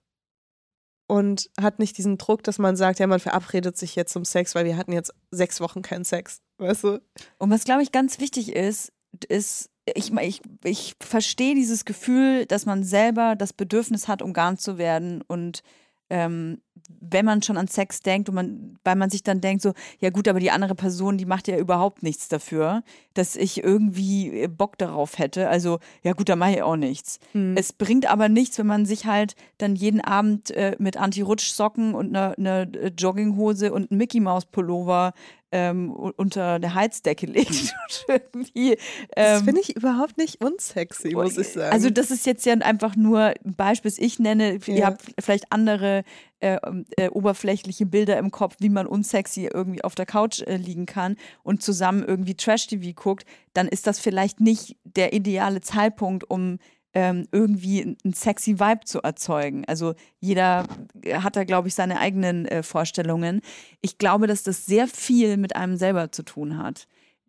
[1.10, 4.54] Und hat nicht diesen Druck, dass man sagt, ja, man verabredet sich jetzt zum Sex,
[4.54, 6.42] weil wir hatten jetzt sechs Wochen keinen Sex.
[6.60, 7.02] Weißt du?
[7.40, 8.94] Und was, glaube ich, ganz wichtig ist,
[9.28, 14.78] ist, ich, ich, ich verstehe dieses Gefühl, dass man selber das Bedürfnis hat, umgarnt zu
[14.78, 15.64] werden und
[16.10, 16.62] ähm,
[17.02, 20.10] wenn man schon an Sex denkt und man, weil man sich dann denkt, so, ja
[20.10, 22.84] gut, aber die andere Person, die macht ja überhaupt nichts dafür,
[23.14, 25.50] dass ich irgendwie äh, Bock darauf hätte.
[25.50, 27.20] Also, ja gut, da mache ich auch nichts.
[27.34, 27.56] Hm.
[27.56, 32.16] Es bringt aber nichts, wenn man sich halt dann jeden Abend äh, mit Anti-Rutsch-Socken und
[32.16, 32.64] einer eine
[32.98, 35.14] Jogginghose und einem Mickey-Maus-Pullover
[35.52, 37.50] ähm, unter der Heizdecke legt
[37.88, 38.78] und irgendwie.
[39.16, 41.72] das Ähm, finde ich überhaupt nicht unsexy, muss ich sagen.
[41.74, 44.60] also das ist jetzt ja einfach nur ein Beispiel, das ich nenne.
[44.68, 44.86] Ihr Ja.
[44.88, 46.04] habt vielleicht andere
[46.40, 46.58] äh,
[46.98, 51.18] äh, oberflächliche Bilder im Kopf, wie man unsexy irgendwie auf der Couch äh, liegen kann
[51.44, 56.60] und zusammen irgendwie Trash-TV guckt, dann ist das vielleicht nicht der ideale Zeitpunkt, um
[56.94, 59.64] ähm, irgendwie einen sexy Vibe zu erzeugen.
[59.66, 60.66] Also jeder
[61.14, 63.42] hat da, glaube ich, seine eigenen äh, Vorstellungen.
[63.82, 66.88] Ich glaube, dass das sehr viel mit einem selber zu tun hat.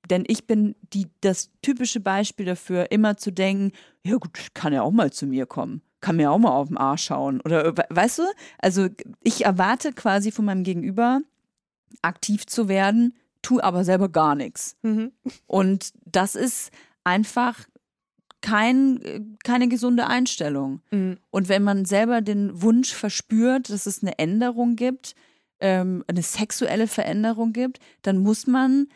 [0.09, 4.81] Denn ich bin die, das typische Beispiel dafür, immer zu denken, ja gut, kann ja
[4.83, 7.43] auch mal zu mir kommen, kann mir auch mal auf den Arsch schauen.
[7.43, 8.23] Oder we- weißt du,
[8.59, 8.89] also
[9.23, 11.21] ich erwarte quasi von meinem Gegenüber,
[12.01, 14.77] aktiv zu werden, tu aber selber gar nichts.
[14.83, 15.13] mhm.
[15.47, 16.71] Und das ist
[17.05, 17.67] einfach
[18.41, 20.81] kein, keine gesunde Einstellung.
[20.91, 21.19] Mhm.
[21.31, 25.15] Und wenn man selber den Wunsch verspürt, dass es eine Änderung gibt,
[25.61, 28.89] ähm, eine sexuelle Veränderung gibt, dann muss man,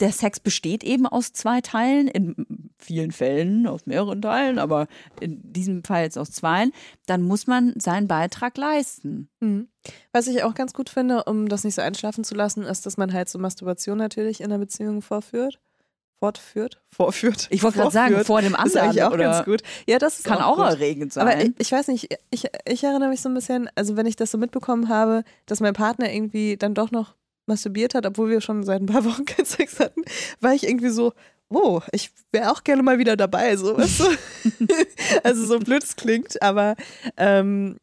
[0.00, 4.88] der Sex besteht eben aus zwei Teilen, in vielen Fällen aus mehreren Teilen, aber
[5.20, 6.72] in diesem Fall jetzt aus zweien,
[7.06, 9.28] dann muss man seinen Beitrag leisten.
[9.40, 9.68] Mhm.
[10.12, 12.96] Was ich auch ganz gut finde, um das nicht so einschlafen zu lassen, ist, dass
[12.96, 15.60] man halt so Masturbation natürlich in einer Beziehung vorführt.
[16.20, 16.82] Fortführt?
[16.90, 17.48] Vorführt.
[17.48, 19.62] Ich wollte gerade sagen, vor dem ist anderen eigentlich auch oder ganz gut.
[19.88, 20.66] Ja, das ist kann auch, gut.
[20.66, 21.26] erregend sein.
[21.26, 24.16] Aber ich, ich weiß nicht, ich, ich erinnere mich so ein bisschen, also wenn ich
[24.16, 27.14] das so mitbekommen habe, dass mein Partner irgendwie dann doch noch
[27.46, 30.02] masturbiert hat, obwohl wir schon seit ein paar Wochen keinen Sex hatten,
[30.40, 31.14] war ich irgendwie so,
[31.48, 34.04] oh, ich wäre auch gerne mal wieder dabei, so, weißt du?
[35.24, 36.76] also so blöd es klingt, aber
[37.16, 37.78] ähm,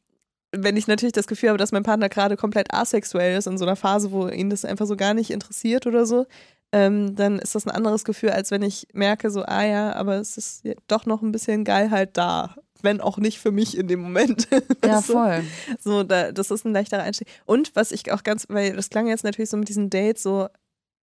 [0.51, 3.65] wenn ich natürlich das Gefühl habe, dass mein Partner gerade komplett asexuell ist in so
[3.65, 6.27] einer Phase, wo ihn das einfach so gar nicht interessiert oder so,
[6.71, 10.15] ähm, dann ist das ein anderes Gefühl, als wenn ich merke, so, ah ja, aber
[10.15, 12.55] es ist doch noch ein bisschen Geilheit da.
[12.83, 14.47] Wenn auch nicht für mich in dem Moment.
[14.85, 15.43] Ja, voll.
[15.79, 17.27] So, da, das ist ein leichterer Einstieg.
[17.45, 20.47] Und was ich auch ganz, weil das klang jetzt natürlich so mit diesen Dates so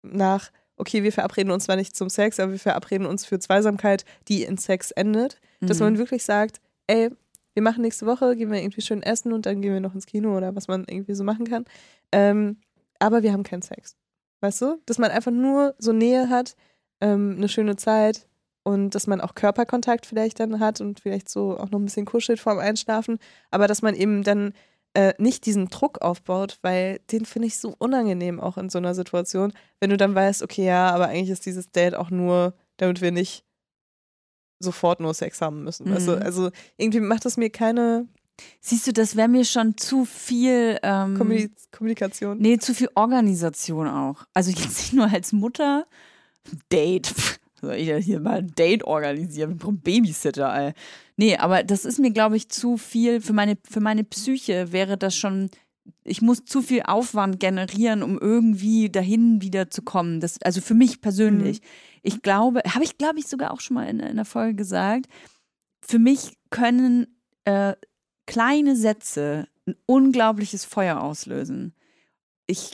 [0.02, 4.04] nach, okay, wir verabreden uns zwar nicht zum Sex, aber wir verabreden uns für Zweisamkeit,
[4.28, 5.40] die in Sex endet.
[5.60, 5.84] Dass Mhm.
[5.86, 7.10] man wirklich sagt, ey,
[7.54, 10.06] wir machen nächste Woche, gehen wir irgendwie schön essen und dann gehen wir noch ins
[10.06, 11.64] Kino oder was man irgendwie so machen kann.
[12.12, 12.58] Ähm,
[13.00, 13.96] aber wir haben keinen Sex.
[14.44, 14.78] Weißt du?
[14.84, 16.54] Dass man einfach nur so Nähe hat,
[17.00, 18.28] ähm, eine schöne Zeit
[18.62, 22.04] und dass man auch Körperkontakt vielleicht dann hat und vielleicht so auch noch ein bisschen
[22.04, 23.18] kuschelt vorm Einschlafen,
[23.50, 24.52] aber dass man eben dann
[24.92, 28.94] äh, nicht diesen Druck aufbaut, weil den finde ich so unangenehm auch in so einer
[28.94, 33.00] Situation, wenn du dann weißt, okay, ja, aber eigentlich ist dieses Date auch nur, damit
[33.00, 33.46] wir nicht
[34.58, 35.88] sofort nur Sex haben müssen.
[35.88, 36.20] Mhm.
[36.20, 38.08] Also irgendwie macht das mir keine
[38.60, 40.78] Siehst du, das wäre mir schon zu viel.
[40.82, 42.38] Ähm, Kommuni Kommunikation.
[42.38, 44.24] Nee, zu viel Organisation auch.
[44.32, 45.86] Also jetzt nicht nur als Mutter,
[46.70, 47.12] Date.
[47.60, 49.56] Soll ich ja hier mal ein Date organisieren?
[49.56, 50.72] Brauchen Babysitter, ey.
[51.16, 53.20] Nee, aber das ist mir, glaube ich, zu viel.
[53.20, 55.50] Für meine, für meine Psyche wäre das schon.
[56.02, 60.20] Ich muss zu viel Aufwand generieren, um irgendwie dahin wieder zu kommen.
[60.20, 61.60] Das, also für mich persönlich.
[62.02, 65.06] Ich glaube, habe ich, glaube ich, sogar auch schon mal in, in der Folge gesagt,
[65.80, 67.06] für mich können
[67.44, 67.74] äh,
[68.26, 71.74] kleine Sätze ein unglaubliches Feuer auslösen.
[72.46, 72.72] Ich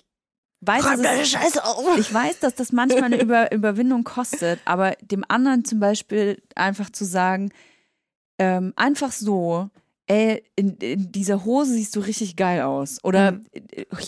[0.61, 1.96] weiß, dass es, Scheiße auf.
[1.98, 6.90] ich weiß, dass das manchmal eine Über Überwindung kostet, aber dem anderen zum Beispiel einfach
[6.90, 7.51] zu sagen,
[8.38, 9.70] ähm, einfach so,
[10.07, 12.98] ey, in, in dieser Hose siehst du richtig geil aus.
[13.05, 13.44] Oder Mhm.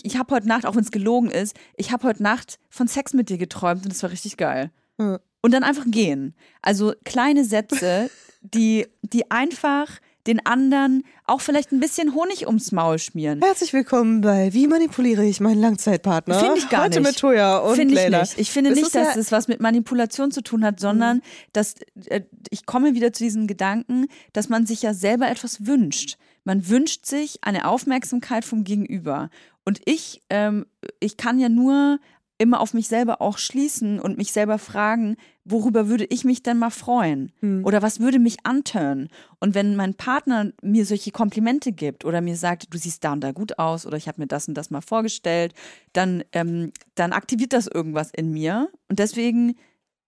[0.02, 3.12] ich habe heute Nacht, auch wenn es gelogen ist, ich habe heute Nacht von Sex
[3.12, 4.70] mit dir geträumt und es war richtig geil.
[4.98, 5.18] Mhm.
[5.42, 6.34] Und dann einfach gehen.
[6.60, 12.98] Also kleine Sätze, die, die einfach den anderen auch vielleicht ein bisschen Honig ums Maul
[12.98, 13.40] schmieren.
[13.42, 16.38] Herzlich willkommen bei Wie manipuliere ich meinen Langzeitpartner?
[16.38, 17.08] Finde ich gar Heute nicht.
[17.10, 18.20] mit Toya und Finde ich Leila.
[18.20, 18.38] nicht.
[18.38, 21.74] Ich finde Es nicht, dass ja- es was mit Manipulation zu tun hat, sondern dass
[22.06, 26.16] äh, ich komme wieder zu diesem Gedanken, dass man sich ja selber etwas wünscht.
[26.44, 29.30] Man wünscht sich eine Aufmerksamkeit vom Gegenüber.
[29.64, 30.66] Und ich, ähm,
[31.00, 31.98] ich kann ja nur
[32.42, 36.58] immer auf mich selber auch schließen und mich selber fragen, worüber würde ich mich denn
[36.58, 37.32] mal freuen?
[37.40, 37.64] Hm.
[37.64, 39.08] Oder was würde mich antören?
[39.38, 43.20] Und wenn mein Partner mir solche Komplimente gibt oder mir sagt, du siehst da und
[43.22, 45.54] da gut aus oder ich habe mir das und das mal vorgestellt,
[45.92, 48.68] dann, ähm, dann aktiviert das irgendwas in mir.
[48.88, 49.54] Und deswegen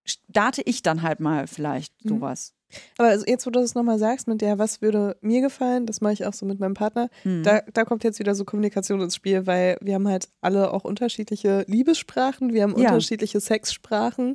[0.04, 2.08] starte ich dann halt mal vielleicht Mhm.
[2.08, 2.54] sowas.
[2.98, 6.00] Aber also jetzt, wo du das nochmal sagst, mit der, was würde mir gefallen, das
[6.00, 7.42] mache ich auch so mit meinem Partner, Hm.
[7.44, 10.84] da, da kommt jetzt wieder so Kommunikation ins Spiel, weil wir haben halt alle auch
[10.84, 12.90] unterschiedliche Liebessprachen, wir haben Ja.
[12.90, 14.34] unterschiedliche Sexsprachen.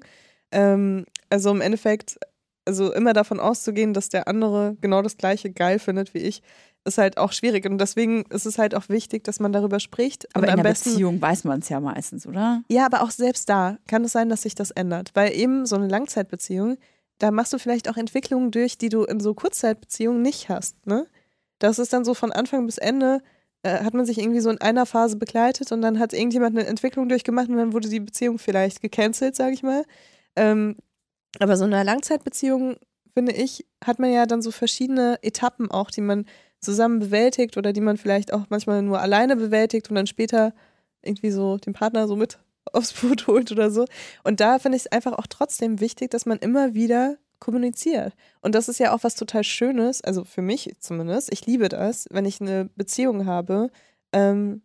[0.51, 2.17] Ähm, also im Endeffekt,
[2.65, 6.41] also immer davon auszugehen, dass der andere genau das gleiche geil findet wie ich,
[6.85, 7.65] ist halt auch schwierig.
[7.65, 10.27] Und deswegen ist es halt auch wichtig, dass man darüber spricht.
[10.35, 12.63] Aber und in am der besten Beziehung weiß man es ja meistens, oder?
[12.69, 15.11] Ja, aber auch selbst da kann es sein, dass sich das ändert.
[15.13, 16.77] Weil eben so eine Langzeitbeziehung,
[17.19, 20.85] da machst du vielleicht auch Entwicklungen durch, die du in so Kurzzeitbeziehungen nicht hast.
[20.87, 21.05] Ne?
[21.59, 23.21] Das ist dann so von Anfang bis Ende,
[23.63, 26.67] äh, hat man sich irgendwie so in einer Phase begleitet und dann hat irgendjemand eine
[26.67, 29.83] Entwicklung durchgemacht und dann wurde die Beziehung vielleicht gecancelt, sage ich mal.
[30.37, 30.77] Ähm,
[31.39, 32.77] aber so eine Langzeitbeziehung,
[33.13, 36.25] finde ich, hat man ja dann so verschiedene Etappen auch, die man
[36.61, 40.53] zusammen bewältigt oder die man vielleicht auch manchmal nur alleine bewältigt und dann später
[41.01, 42.39] irgendwie so den Partner so mit
[42.73, 43.85] aufs Boot holt oder so.
[44.23, 48.13] Und da finde ich es einfach auch trotzdem wichtig, dass man immer wieder kommuniziert.
[48.41, 51.31] Und das ist ja auch was total Schönes, also für mich zumindest.
[51.31, 53.69] Ich liebe das, wenn ich eine Beziehung habe,
[54.11, 54.61] ähm,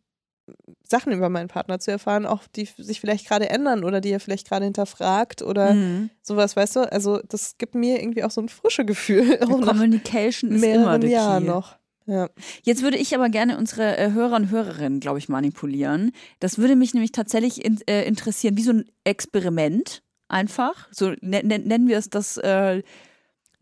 [0.86, 4.20] Sachen über meinen Partner zu erfahren, auch die sich vielleicht gerade ändern oder die er
[4.20, 6.10] vielleicht gerade hinterfragt oder Mhm.
[6.20, 6.92] sowas, weißt du?
[6.92, 11.48] Also das gibt mir irgendwie auch so ein frische Gefühl, Communication ist immer Jahren Key.
[11.48, 11.76] noch.
[12.06, 12.28] Ja.
[12.62, 16.12] Jetzt würde ich aber gerne unsere äh, Hörer und Hörerinnen, glaube ich, manipulieren.
[16.38, 20.88] Das würde mich nämlich tatsächlich in, äh, interessieren, wie so ein Experiment einfach.
[20.90, 22.82] So nen- nen- nennen wir es das, äh,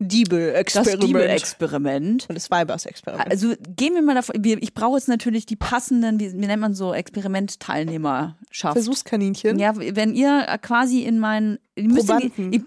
[0.03, 1.03] das Diebel-Experiment.
[1.03, 2.25] Diebel-Experiment.
[2.29, 3.31] Und das Weibers-Experiment.
[3.31, 6.93] Also gehen wir mal davon, ich brauche jetzt natürlich die passenden, wie, nennt man so,
[6.93, 8.73] Experimentteilnehmerschaft.
[8.73, 9.59] Versuchskaninchen.
[9.59, 12.11] Ja, wenn ihr quasi in meinen, ihr müsst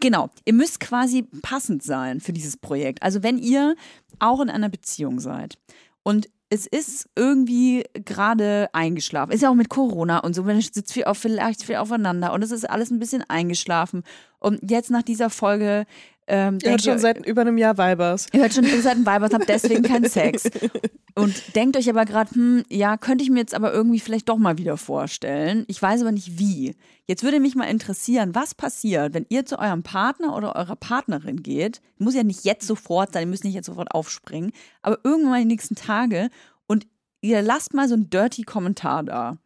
[0.00, 3.02] genau, ihr müsst quasi passend sein für dieses Projekt.
[3.02, 3.76] Also wenn ihr
[4.18, 5.58] auch in einer Beziehung seid
[6.02, 9.32] und es ist irgendwie gerade eingeschlafen.
[9.32, 12.42] Ist ja auch mit Corona und so, man sitzt viel auf, vielleicht viel aufeinander und
[12.42, 14.04] es ist alles ein bisschen eingeschlafen.
[14.38, 15.86] Und jetzt nach dieser Folge
[16.28, 18.26] Ähm, Ihr hört schon seit über einem Jahr Vibers.
[18.32, 20.50] Ihr hört schon, ihr seid ein Weibers, habt deswegen keinen Sex.
[21.14, 24.36] Und denkt euch aber gerade, hm, ja, könnte ich mir jetzt aber irgendwie vielleicht doch
[24.36, 25.64] mal wieder vorstellen.
[25.68, 26.74] Ich weiß aber nicht wie.
[27.06, 31.42] Jetzt würde mich mal interessieren, was passiert, wenn ihr zu eurem Partner oder eurer Partnerin
[31.42, 31.80] geht.
[31.98, 34.52] Muss ja nicht jetzt sofort sein, ihr müsst nicht jetzt sofort aufspringen,
[34.82, 36.28] aber irgendwann mal die nächsten Tage
[36.66, 36.86] und
[37.20, 39.30] ihr lasst mal so einen dirty Kommentar da.
[39.30, 39.38] Und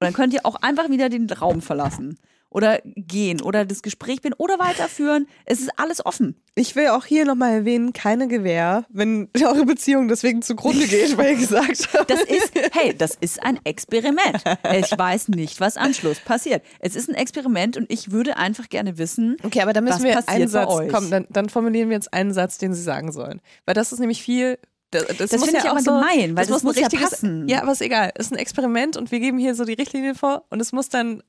[0.00, 2.18] dann könnt ihr auch einfach wieder den Raum verlassen.
[2.52, 5.26] Oder gehen oder das Gespräch bin oder weiterführen.
[5.46, 6.36] Es ist alles offen.
[6.54, 11.32] Ich will auch hier nochmal erwähnen, keine Gewähr, wenn eure Beziehung deswegen zugrunde geht, weil
[11.32, 12.10] ihr gesagt habt.
[12.10, 14.42] Das ist, hey, das ist ein Experiment.
[14.78, 16.62] Ich weiß nicht, was am Schluss passiert.
[16.80, 20.28] Es ist ein Experiment und ich würde einfach gerne wissen, Okay, aber da müssen wir
[20.28, 23.40] einen Satz, komm, dann, dann formulieren wir jetzt einen Satz, den sie sagen sollen.
[23.64, 24.58] Weil das ist nämlich viel.
[24.90, 26.82] Das, das, Das finde ich ja auch aber so, gemein, weil das ein muss ja
[26.86, 27.48] richtiges- passen.
[27.48, 28.10] Ja, aber ist egal.
[28.14, 30.90] Es ist ein Experiment und wir geben hier so die Richtlinien vor und es muss
[30.90, 31.22] dann,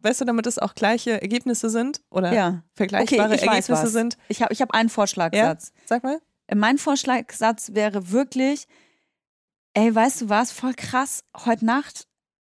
[0.00, 2.62] weißt du, damit es auch gleiche Ergebnisse sind oder ja.
[2.74, 4.16] vergleichbare ich weiß Ergebnisse sind.
[4.28, 5.72] Ich habe ich hab einen Vorschlagsatz.
[5.86, 6.20] Sag mal.
[6.54, 8.66] Mein Vorschlagsatz wäre wirklich,
[9.74, 12.06] ey, weißt du was, voll krass, heute Nacht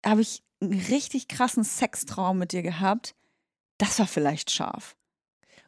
[0.05, 3.15] habe ich einen richtig krassen Sextraum mit dir gehabt.
[3.79, 4.97] Das war vielleicht scharf.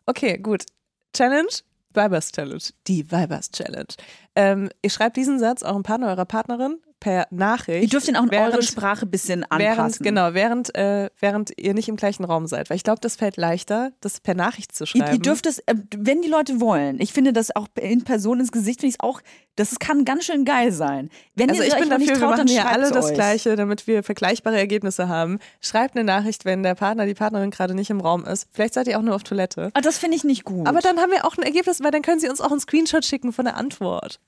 [0.07, 0.65] Okay, gut.
[1.13, 1.51] Challenge.
[1.93, 2.63] Vibers Challenge.
[2.87, 3.95] Die Vibers Challenge.
[4.37, 7.83] Ähm, ihr schreibt diesen Satz eurem Partner, eurer Partnerin per Nachricht.
[7.83, 9.61] Ihr dürft ihn auch in während- eure Sprache ein bisschen anpassen.
[9.61, 12.71] Während, genau, während, äh, während ihr nicht im gleichen Raum seid.
[12.71, 15.13] Weil ich glaube, das fällt leichter, das per Nachricht zu Ihr, schreiben.
[15.15, 17.01] ihr dürft es, äh, wenn die Leute wollen.
[17.01, 19.21] Ich finde das auch in Person ins Gesicht, finde ich es auch,
[19.57, 21.11] das kann ganz schön geil sein.
[21.35, 23.07] Wenn also ihr ich euch bin dafür, nicht wir traut, machen dann hier alle das
[23.07, 23.15] euch.
[23.15, 25.39] Gleiche, damit wir vergleichbare Ergebnisse haben.
[25.61, 28.47] Schreibt eine Nachricht, wenn der Partner, die Partnerin gerade nicht im Raum ist.
[28.53, 29.71] Vielleicht seid ihr auch nur auf Toilette.
[29.75, 30.67] Ah, das finde ich nicht gut.
[30.67, 33.05] Aber dann haben wir auch ein Ergebnis, weil dann können sie uns auch einen Screenshot
[33.05, 34.21] schicken von der Antwort.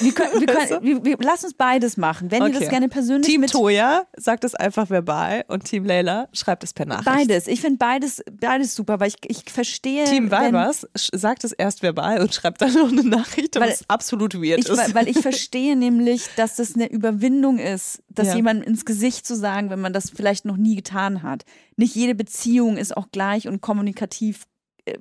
[0.00, 2.30] Wir können, wir können, wir, wir, lass uns beides machen.
[2.32, 2.58] Wenn ihr Okay.
[2.60, 6.72] das gerne persönlich Team mit Toya sagt es einfach verbal und Team Leila schreibt es
[6.72, 7.06] per Nachricht.
[7.06, 7.46] beides.
[7.46, 10.04] Ich finde beides, beides super, weil ich, ich verstehe.
[10.04, 14.34] Team sch- sagt es erst verbal und schreibt dann noch eine Nachricht, Weil- was absolut
[14.34, 14.76] weird Ich, ist.
[14.78, 18.36] weil, weil ich verstehe nämlich, dass das eine Überwindung ist, das Ja.
[18.36, 21.44] jemandem ins Gesicht zu sagen, wenn man das vielleicht noch nie getan hat.
[21.76, 24.42] Nicht jede Beziehung ist auch gleich und kommunikativ
[24.86, 24.98] äh,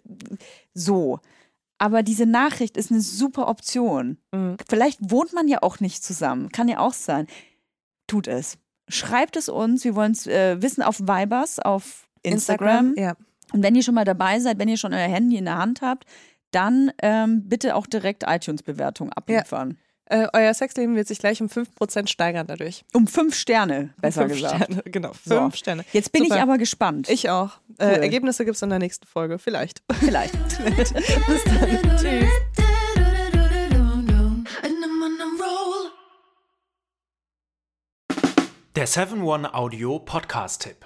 [0.74, 1.20] so.
[1.78, 4.17] Aber diese Nachricht ist eine super Option.
[4.32, 4.57] Mhm.
[4.67, 6.49] Vielleicht wohnt man ja auch nicht zusammen.
[6.49, 7.28] Kann ja auch sein.
[8.07, 8.57] Tut es.
[8.88, 9.84] Schreibt es uns.
[9.84, 12.93] Wir wollen es äh, wissen auf Vibers, auf Instagram.
[12.97, 13.15] Ja.
[13.51, 15.82] Und wenn ihr schon mal dabei seid, wenn ihr schon euer Handy in der Hand
[15.82, 16.05] habt,
[16.51, 19.78] dann ähm, bitte auch direkt iTunes-Bewertung abliefern.
[20.08, 22.86] Äh, euer Sexleben wird sich gleich um 5% steigern dadurch.
[22.93, 24.66] Um fünf Sterne, besser fünf gesagt.
[24.66, 25.14] Sterne, genau.
[25.26, 25.38] So.
[25.38, 25.84] Fünf Sterne.
[25.93, 26.36] Jetzt bin Super.
[26.36, 27.10] ich aber gespannt.
[27.10, 27.58] Ich auch.
[27.70, 27.88] Cool.
[27.88, 29.39] Äh, Ergebnisse gibt es in der nächsten Folge.
[29.39, 29.82] Vielleicht.
[29.99, 30.34] vielleicht.
[30.76, 31.97] Bis dann.
[31.97, 32.30] Tschüss.
[38.76, 40.86] Der 7-One-Audio-Podcast-Tipp.